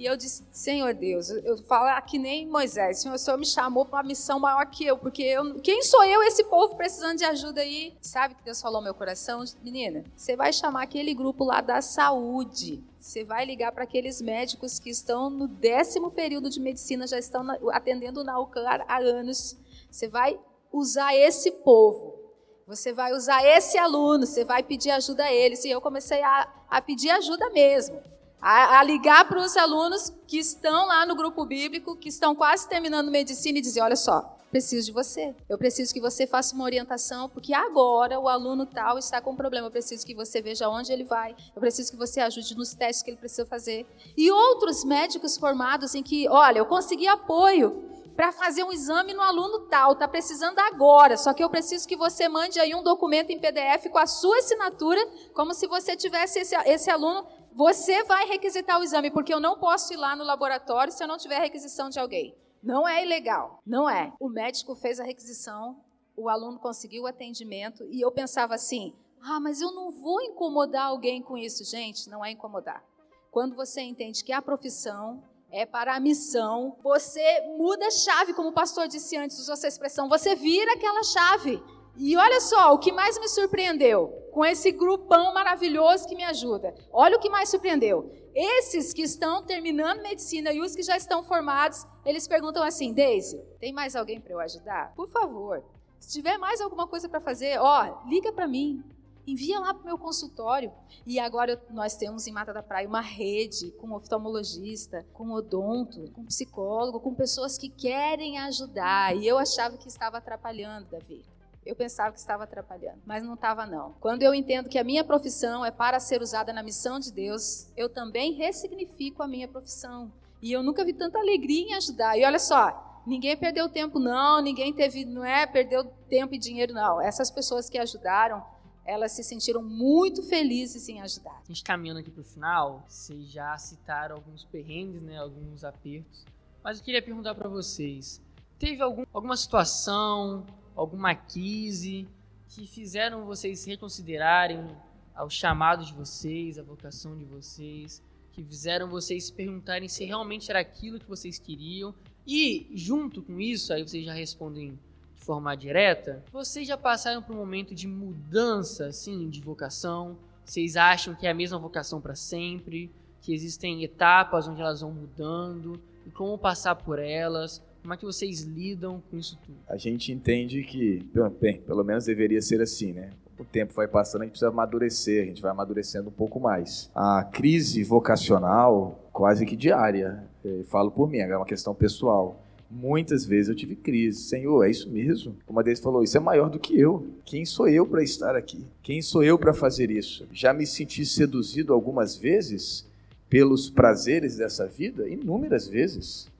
[0.00, 3.84] e eu disse, Senhor Deus, eu falo que nem Moisés, Senhor, o Senhor me chamou
[3.84, 7.24] para uma missão maior que eu, porque eu, quem sou eu, esse povo precisando de
[7.26, 7.94] ajuda aí?
[8.00, 9.44] Sabe que Deus falou no meu coração?
[9.62, 14.78] Menina, você vai chamar aquele grupo lá da saúde, você vai ligar para aqueles médicos
[14.78, 19.54] que estão no décimo período de medicina, já estão atendendo na UCAR há anos,
[19.90, 20.40] você vai
[20.72, 22.18] usar esse povo.
[22.66, 25.64] Você vai usar esse aluno, você vai pedir ajuda a eles.
[25.64, 28.00] E eu comecei a, a pedir ajuda mesmo
[28.40, 32.68] a, a ligar para os alunos que estão lá no grupo bíblico, que estão quase
[32.68, 35.34] terminando medicina e dizer: olha só, preciso de você.
[35.48, 39.36] Eu preciso que você faça uma orientação, porque agora o aluno tal está com um
[39.36, 39.68] problema.
[39.68, 41.34] Eu preciso que você veja onde ele vai.
[41.54, 43.86] Eu preciso que você ajude nos testes que ele precisa fazer.
[44.16, 49.22] E outros médicos formados em que, olha, eu consegui apoio para fazer um exame no
[49.22, 53.30] aluno tal, está precisando agora, só que eu preciso que você mande aí um documento
[53.30, 55.00] em PDF com a sua assinatura,
[55.32, 59.58] como se você tivesse esse, esse aluno você vai requisitar o exame, porque eu não
[59.58, 62.34] posso ir lá no laboratório se eu não tiver requisição de alguém.
[62.62, 64.12] Não é ilegal, não é.
[64.20, 65.80] O médico fez a requisição,
[66.16, 70.86] o aluno conseguiu o atendimento e eu pensava assim: ah, mas eu não vou incomodar
[70.86, 71.64] alguém com isso.
[71.64, 72.84] Gente, não é incomodar.
[73.30, 78.50] Quando você entende que a profissão é para a missão, você muda a chave, como
[78.50, 81.62] o pastor disse antes, usou essa expressão, você vira aquela chave.
[81.96, 86.74] E olha só, o que mais me surpreendeu com esse grupão maravilhoso que me ajuda.
[86.92, 88.10] Olha o que mais surpreendeu.
[88.34, 93.38] Esses que estão terminando medicina e os que já estão formados, eles perguntam assim: Deise,
[93.58, 94.94] tem mais alguém para eu ajudar?
[94.94, 95.64] Por favor,
[95.98, 98.82] se tiver mais alguma coisa para fazer, ó, liga para mim.
[99.26, 100.72] Envia lá para o meu consultório.
[101.06, 106.24] E agora nós temos em Mata da Praia uma rede com oftalmologista, com odonto, com
[106.24, 109.14] psicólogo, com pessoas que querem ajudar.
[109.14, 111.22] E eu achava que estava atrapalhando, Davi.
[111.64, 113.92] Eu pensava que estava atrapalhando, mas não estava não.
[114.00, 117.70] Quando eu entendo que a minha profissão é para ser usada na missão de Deus,
[117.76, 120.10] eu também ressignifico a minha profissão.
[120.40, 122.18] E eu nunca vi tanta alegria em ajudar.
[122.18, 126.72] E olha só, ninguém perdeu tempo não, ninguém teve, não é, perdeu tempo e dinheiro
[126.72, 126.98] não.
[126.98, 128.42] Essas pessoas que ajudaram,
[128.84, 131.42] elas se sentiram muito felizes em ajudar.
[131.44, 136.24] A gente caminhando aqui para o final, vocês já citaram alguns perrengues, né, alguns apertos.
[136.64, 138.20] Mas eu queria perguntar para vocês,
[138.58, 140.46] teve algum, alguma situação,
[140.80, 142.08] alguma crise
[142.48, 144.66] que fizeram vocês reconsiderarem
[145.14, 148.02] ao chamado de vocês, a vocação de vocês,
[148.32, 151.94] que fizeram vocês perguntarem se realmente era aquilo que vocês queriam.
[152.26, 154.78] E junto com isso, aí vocês já respondem
[155.16, 160.16] de forma direta, vocês já passaram por um momento de mudança assim de vocação?
[160.46, 162.90] Vocês acham que é a mesma vocação para sempre?
[163.20, 165.78] Que existem etapas onde elas vão mudando?
[166.06, 167.62] E como passar por elas?
[167.82, 169.56] Como é que vocês lidam com isso tudo?
[169.68, 171.02] A gente entende que,
[171.40, 173.10] bem, pelo menos deveria ser assim, né?
[173.38, 176.90] O tempo vai passando, a gente precisa amadurecer, a gente vai amadurecendo um pouco mais.
[176.94, 182.44] A crise vocacional, quase que diária, eu falo por mim, é uma questão pessoal.
[182.70, 184.20] Muitas vezes eu tive crise.
[184.24, 185.34] Senhor, é isso mesmo?
[185.48, 187.08] Uma deles falou: Isso é maior do que eu.
[187.24, 188.64] Quem sou eu para estar aqui?
[188.82, 190.28] Quem sou eu para fazer isso?
[190.32, 192.86] Já me senti seduzido algumas vezes
[193.28, 195.08] pelos prazeres dessa vida?
[195.08, 196.30] Inúmeras vezes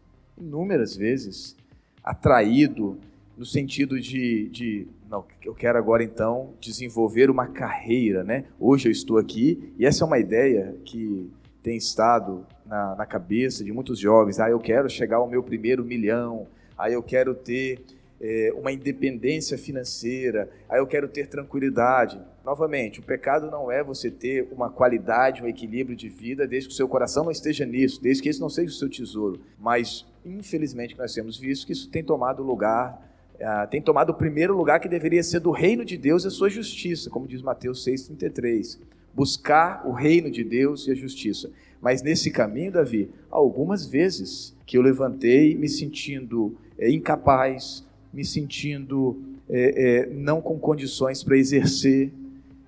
[0.41, 1.57] inúmeras vezes,
[2.03, 2.99] atraído
[3.37, 8.45] no sentido de, de não, eu quero agora então desenvolver uma carreira, né?
[8.59, 11.31] Hoje eu estou aqui e essa é uma ideia que
[11.63, 14.41] tem estado na, na cabeça de muitos jovens.
[14.41, 16.47] Ah, eu quero chegar ao meu primeiro milhão.
[16.77, 17.83] Ah, eu quero ter
[18.21, 22.21] é, uma independência financeira, aí eu quero ter tranquilidade.
[22.45, 26.75] Novamente, o pecado não é você ter uma qualidade, um equilíbrio de vida, desde que
[26.75, 29.41] o seu coração não esteja nisso, desde que esse não seja o seu tesouro.
[29.59, 33.03] Mas, infelizmente, nós temos visto que isso tem tomado lugar,
[33.37, 36.31] uh, tem tomado o primeiro lugar que deveria ser do reino de Deus e a
[36.31, 38.79] sua justiça, como diz Mateus 6,33.
[39.15, 41.51] Buscar o reino de Deus e a justiça.
[41.81, 49.23] Mas nesse caminho, Davi, algumas vezes que eu levantei me sentindo é, incapaz, me sentindo
[49.49, 52.13] é, é, não com condições para exercer,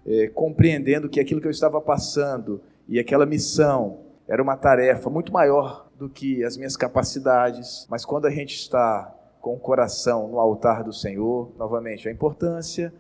[0.07, 5.33] é, compreendendo que aquilo que eu estava passando e aquela missão era uma tarefa muito
[5.33, 10.39] maior do que as minhas capacidades, mas quando a gente está com o coração no
[10.39, 11.51] altar do Senhor.
[11.59, 12.95] Novamente, a importância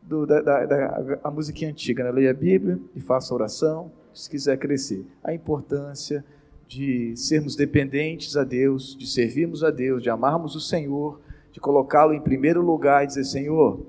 [0.00, 2.12] do, da, da, da a musiquinha antiga, né?
[2.12, 5.04] leia a Bíblia e faça oração, se quiser crescer.
[5.22, 6.24] A importância
[6.68, 11.20] de sermos dependentes a Deus, de servirmos a Deus, de amarmos o Senhor,
[11.58, 13.84] de colocá-lo em primeiro lugar e dizer: Senhor,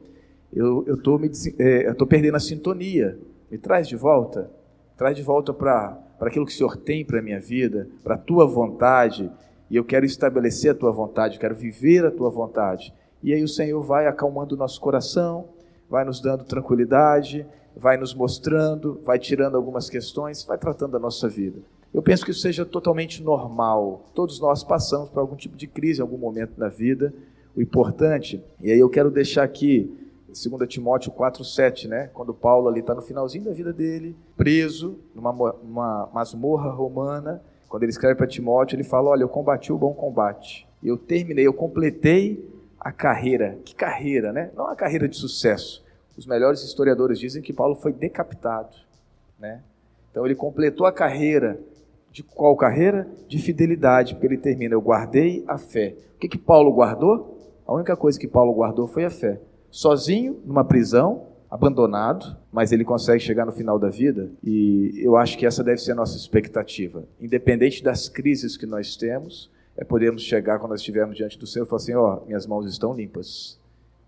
[0.51, 1.22] eu estou
[1.59, 3.17] é, tô perdendo a sintonia,
[3.49, 4.49] me traz de volta,
[4.97, 8.17] traz de volta para aquilo que o Senhor tem para a minha vida, para a
[8.17, 9.32] tua vontade,
[9.70, 12.91] e eu quero estabelecer a tua vontade, quero viver a tua vontade.
[13.22, 15.49] E aí o Senhor vai acalmando o nosso coração,
[15.88, 17.45] vai nos dando tranquilidade,
[17.76, 21.59] vai nos mostrando, vai tirando algumas questões, vai tratando a nossa vida.
[21.93, 24.05] Eu penso que isso seja totalmente normal.
[24.13, 27.13] Todos nós passamos por algum tipo de crise em algum momento da vida.
[27.60, 29.93] O importante, e aí eu quero deixar aqui
[30.28, 32.10] 2 Timóteo 4,7, né?
[32.14, 37.84] quando Paulo ali está no finalzinho da vida dele, preso numa uma masmorra romana, quando
[37.84, 41.51] ele escreve para Timóteo, ele fala: Olha, eu combati o bom combate, eu terminei, eu
[41.51, 42.49] completei
[42.80, 43.60] a carreira.
[43.66, 44.51] Que carreira, né?
[44.55, 45.84] Não a carreira de sucesso.
[46.18, 48.74] Os melhores historiadores dizem que Paulo foi decapitado,
[49.38, 49.62] né?
[50.10, 51.60] Então ele completou a carreira
[52.10, 53.05] de qual carreira?
[53.28, 55.97] De fidelidade, porque ele termina: Eu guardei a fé.
[56.16, 57.38] O que, que Paulo guardou?
[57.70, 59.39] A única coisa que Paulo guardou foi a fé.
[59.70, 65.38] Sozinho, numa prisão, abandonado, mas ele consegue chegar no final da vida e eu acho
[65.38, 67.03] que essa deve ser a nossa expectativa.
[67.22, 71.63] Independente das crises que nós temos, é podermos chegar quando nós estivermos diante do Senhor
[71.63, 73.59] e falar assim: ó, oh, minhas mãos estão limpas.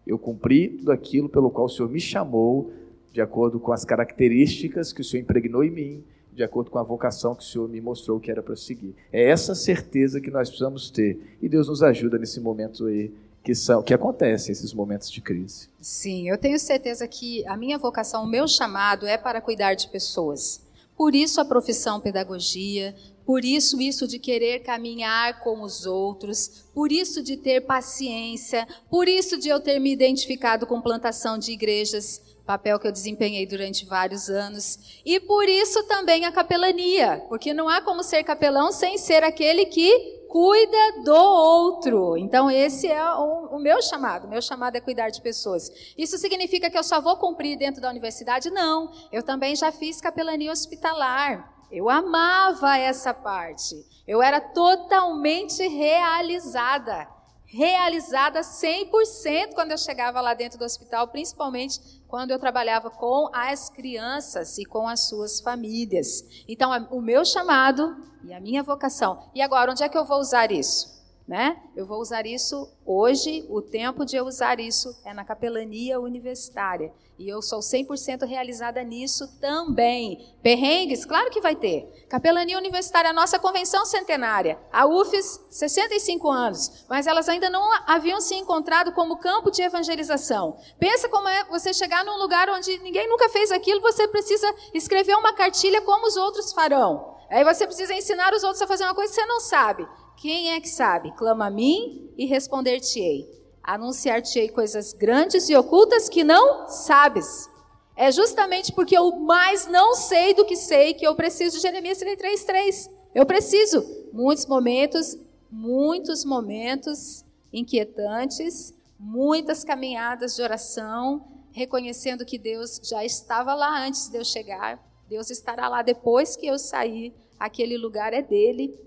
[0.07, 2.72] Eu cumpri tudo aquilo pelo qual o Senhor me chamou,
[3.14, 6.03] de acordo com as características que o Senhor impregnou em mim,
[6.34, 8.95] de acordo com a vocação que o Senhor me mostrou que era para seguir.
[9.14, 11.38] É essa certeza que nós precisamos ter.
[11.39, 13.14] E Deus nos ajuda nesse momento aí
[13.44, 15.68] que são que acontecem esses momentos de crise.
[15.80, 19.88] Sim, eu tenho certeza que a minha vocação, o meu chamado é para cuidar de
[19.88, 20.62] pessoas.
[20.96, 26.92] Por isso a profissão pedagogia, por isso isso de querer caminhar com os outros, por
[26.92, 32.22] isso de ter paciência, por isso de eu ter me identificado com plantação de igrejas
[32.46, 35.02] papel que eu desempenhei durante vários anos.
[35.06, 39.66] E por isso também a capelania, porque não há como ser capelão sem ser aquele
[39.66, 42.18] que cuida do outro.
[42.18, 44.26] Então, esse é o, o, meu chamado.
[44.26, 45.70] O meu chamado é cuidar de pessoas.
[45.98, 48.50] Isso significa que eu só vou cumprir dentro da universidade?
[48.50, 48.94] Não.
[49.12, 51.54] Eu também já fiz capelania hospitalar.
[51.70, 53.76] Eu amava essa parte.
[54.08, 57.10] Eu era totalmente realizada
[57.54, 63.70] realizada 100% quando eu chegava lá dentro do hospital, principalmente quando eu trabalhava com as
[63.70, 66.43] crianças e com as suas famílias.
[66.45, 69.32] Então, o meu chamado e a minha vocação.
[69.34, 71.01] E agora, onde é que eu vou usar isso?
[71.28, 71.61] Né?
[71.76, 76.91] Eu vou usar isso hoje, o tempo de eu usar isso é na capelania universitária.
[77.22, 80.34] E eu sou 100% realizada nisso também.
[80.41, 82.07] Perrengues, claro que vai ter.
[82.09, 84.57] Capelania universitária, a nossa convenção centenária.
[84.74, 86.84] A UFES, 65 anos.
[86.89, 90.57] Mas elas ainda não haviam se encontrado como campo de evangelização.
[90.80, 95.15] Pensa como é você chegar num lugar onde ninguém nunca fez aquilo, você precisa escrever
[95.15, 97.17] uma cartilha como os outros farão.
[97.30, 99.88] Aí você precisa ensinar os outros a fazer uma coisa que você não sabe.
[100.18, 101.12] Quem é que sabe?
[101.14, 103.28] Clama a mim e responder-te-ei.
[103.64, 107.49] Anunciar-te-ei coisas grandes e ocultas que não sabes.
[107.95, 111.99] É justamente porque eu mais não sei do que sei que eu preciso de Jeremias
[111.99, 112.89] 33:3.
[113.14, 113.84] Eu preciso.
[114.14, 115.18] Muitos momentos,
[115.51, 124.18] muitos momentos inquietantes, muitas caminhadas de oração, reconhecendo que Deus já estava lá antes de
[124.18, 124.80] eu chegar.
[125.09, 127.14] Deus estará lá depois que eu sair.
[127.38, 128.80] Aquele lugar é dele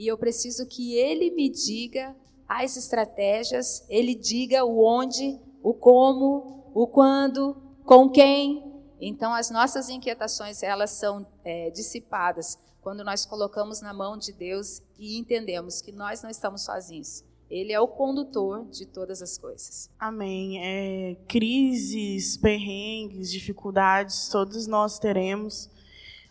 [0.00, 2.16] e eu preciso que ele me diga
[2.48, 8.64] as estratégias, ele diga o onde, o como, o quando, com quem.
[8.98, 14.80] Então, as nossas inquietações elas são é, dissipadas quando nós colocamos na mão de Deus
[14.98, 17.22] e entendemos que nós não estamos sozinhos.
[17.50, 19.90] Ele é o condutor de todas as coisas.
[19.98, 20.64] Amém.
[20.64, 25.68] É, crises, perrengues, dificuldades, todos nós teremos,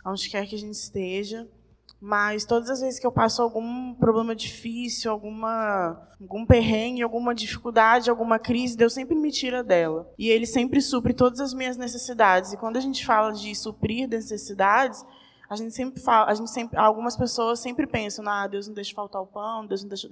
[0.04, 1.48] onde quer que a gente esteja.
[2.02, 8.10] Mas todas as vezes que eu passo algum problema difícil, alguma, algum perrengue, alguma dificuldade,
[8.10, 10.10] alguma crise, Deus sempre me tira dela.
[10.18, 12.54] E Ele sempre supre todas as minhas necessidades.
[12.54, 15.04] E quando a gente fala de suprir necessidades,
[15.50, 18.94] a gente sempre fala, a gente sempre, algumas pessoas sempre pensam, ah, Deus não deixa
[18.94, 20.08] faltar o pão, Deus não deixa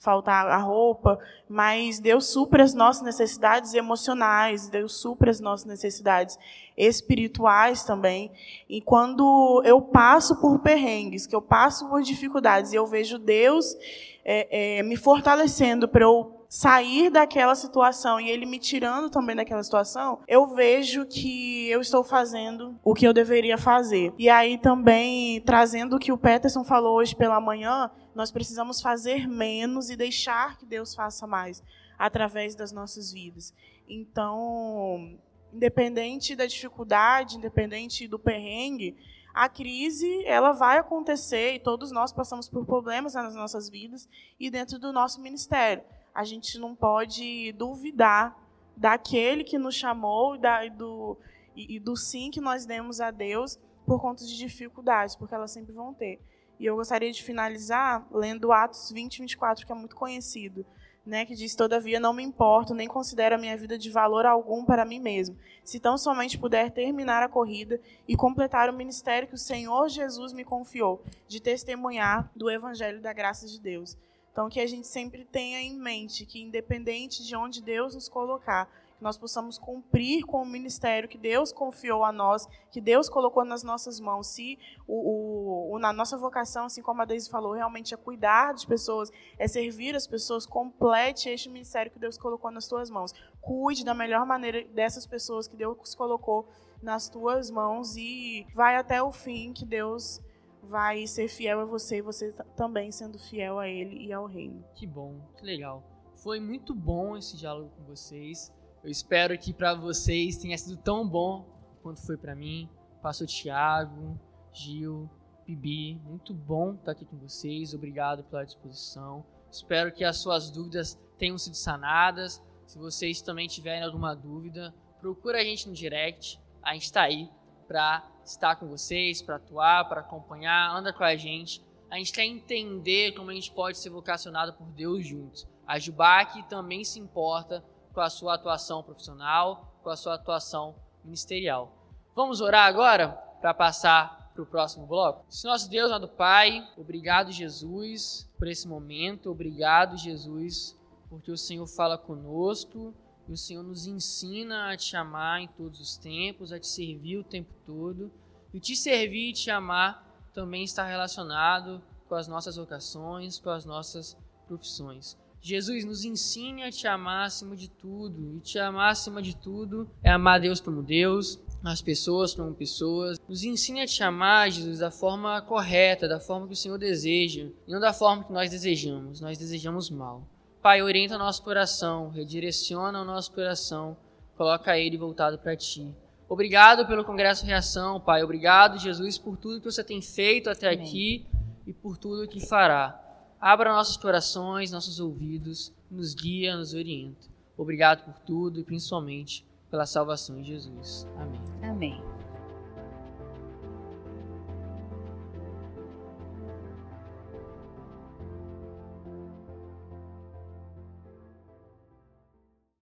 [0.00, 1.16] faltar a roupa,
[1.48, 6.36] mas Deus supre as nossas necessidades emocionais, Deus supre as nossas necessidades
[6.76, 8.32] espirituais também.
[8.68, 13.76] E quando eu passo por perrengues, que eu passo por dificuldades, e eu vejo Deus
[14.24, 19.62] é, é, me fortalecendo para eu sair daquela situação e ele me tirando também daquela
[19.62, 24.12] situação, eu vejo que eu estou fazendo o que eu deveria fazer.
[24.18, 29.28] E aí também trazendo o que o Peterson falou hoje pela manhã, nós precisamos fazer
[29.28, 31.62] menos e deixar que Deus faça mais
[31.96, 33.54] através das nossas vidas.
[33.88, 35.16] Então,
[35.52, 38.96] independente da dificuldade, independente do perrengue,
[39.32, 44.08] a crise ela vai acontecer e todos nós passamos por problemas nas nossas vidas
[44.40, 45.84] e dentro do nosso ministério
[46.14, 48.36] a gente não pode duvidar
[48.76, 51.16] daquele que nos chamou da, e, do,
[51.54, 55.50] e, e do sim que nós demos a Deus por conta de dificuldades, porque elas
[55.50, 56.20] sempre vão ter.
[56.58, 60.64] E eu gostaria de finalizar lendo Atos 20, 24, que é muito conhecido,
[61.04, 64.64] né, que diz: Todavia não me importo, nem considero a minha vida de valor algum
[64.64, 69.34] para mim mesmo, se tão somente puder terminar a corrida e completar o ministério que
[69.34, 73.96] o Senhor Jesus me confiou, de testemunhar do Evangelho da graça de Deus.
[74.32, 78.70] Então, que a gente sempre tenha em mente que, independente de onde Deus nos colocar,
[78.96, 83.44] que nós possamos cumprir com o ministério que Deus confiou a nós, que Deus colocou
[83.44, 84.28] nas nossas mãos.
[84.28, 88.66] Se o, o, na nossa vocação, assim como a Deise falou, realmente é cuidar de
[88.66, 93.12] pessoas, é servir as pessoas, complete este ministério que Deus colocou nas tuas mãos.
[93.40, 96.46] Cuide da melhor maneira dessas pessoas que Deus colocou
[96.82, 100.20] nas tuas mãos e vai até o fim que Deus
[100.62, 104.64] vai ser fiel a você e você também sendo fiel a ele e ao reino.
[104.74, 105.82] Que bom, que legal.
[106.14, 108.52] Foi muito bom esse diálogo com vocês.
[108.82, 111.46] Eu espero que para vocês tenha sido tão bom
[111.82, 112.68] quanto foi para mim.
[113.02, 114.18] Pastor Tiago,
[114.52, 115.08] Gil,
[115.46, 117.74] Bibi, muito bom estar aqui com vocês.
[117.74, 119.24] Obrigado pela disposição.
[119.50, 122.42] Espero que as suas dúvidas tenham sido sanadas.
[122.66, 126.40] Se vocês também tiverem alguma dúvida, procura a gente no direct.
[126.62, 127.28] A gente está aí
[127.70, 131.64] para estar com vocês, para atuar, para acompanhar, anda com a gente.
[131.88, 135.46] A gente quer entender como a gente pode ser vocacionado por Deus juntos.
[135.64, 141.72] A Jubac também se importa com a sua atuação profissional, com a sua atuação ministerial.
[142.12, 143.10] Vamos orar agora
[143.40, 145.24] para passar para o próximo bloco?
[145.28, 149.30] Se nosso Deus, amado Pai, obrigado, Jesus, por esse momento.
[149.30, 150.76] Obrigado, Jesus,
[151.08, 152.92] porque o Senhor fala conosco
[153.30, 157.16] e o Senhor nos ensina a te amar em todos os tempos, a te servir
[157.16, 158.10] o tempo todo.
[158.52, 160.04] E te servir e te amar
[160.34, 164.16] também está relacionado com as nossas vocações, com as nossas
[164.48, 165.16] profissões.
[165.40, 168.36] Jesus nos ensina a te amar acima de tudo.
[168.38, 173.16] E te amar acima de tudo é amar Deus como Deus, as pessoas como pessoas.
[173.28, 177.48] Nos ensina a te amar, Jesus, da forma correta, da forma que o Senhor deseja,
[177.64, 179.20] e não da forma que nós desejamos.
[179.20, 180.26] Nós desejamos mal.
[180.62, 183.96] Pai, orienta o nosso coração, redireciona o nosso coração,
[184.36, 185.94] coloca ele voltado para Ti.
[186.28, 188.22] Obrigado pelo Congresso Reação, Pai.
[188.22, 190.80] Obrigado, Jesus, por tudo que você tem feito até Amém.
[190.86, 191.26] aqui
[191.66, 193.00] e por tudo que fará.
[193.40, 197.26] Abra nossos corações, nossos ouvidos, nos guia, nos orienta.
[197.56, 201.06] Obrigado por tudo e principalmente pela salvação em Jesus.
[201.16, 201.40] Amém.
[201.62, 202.09] Amém.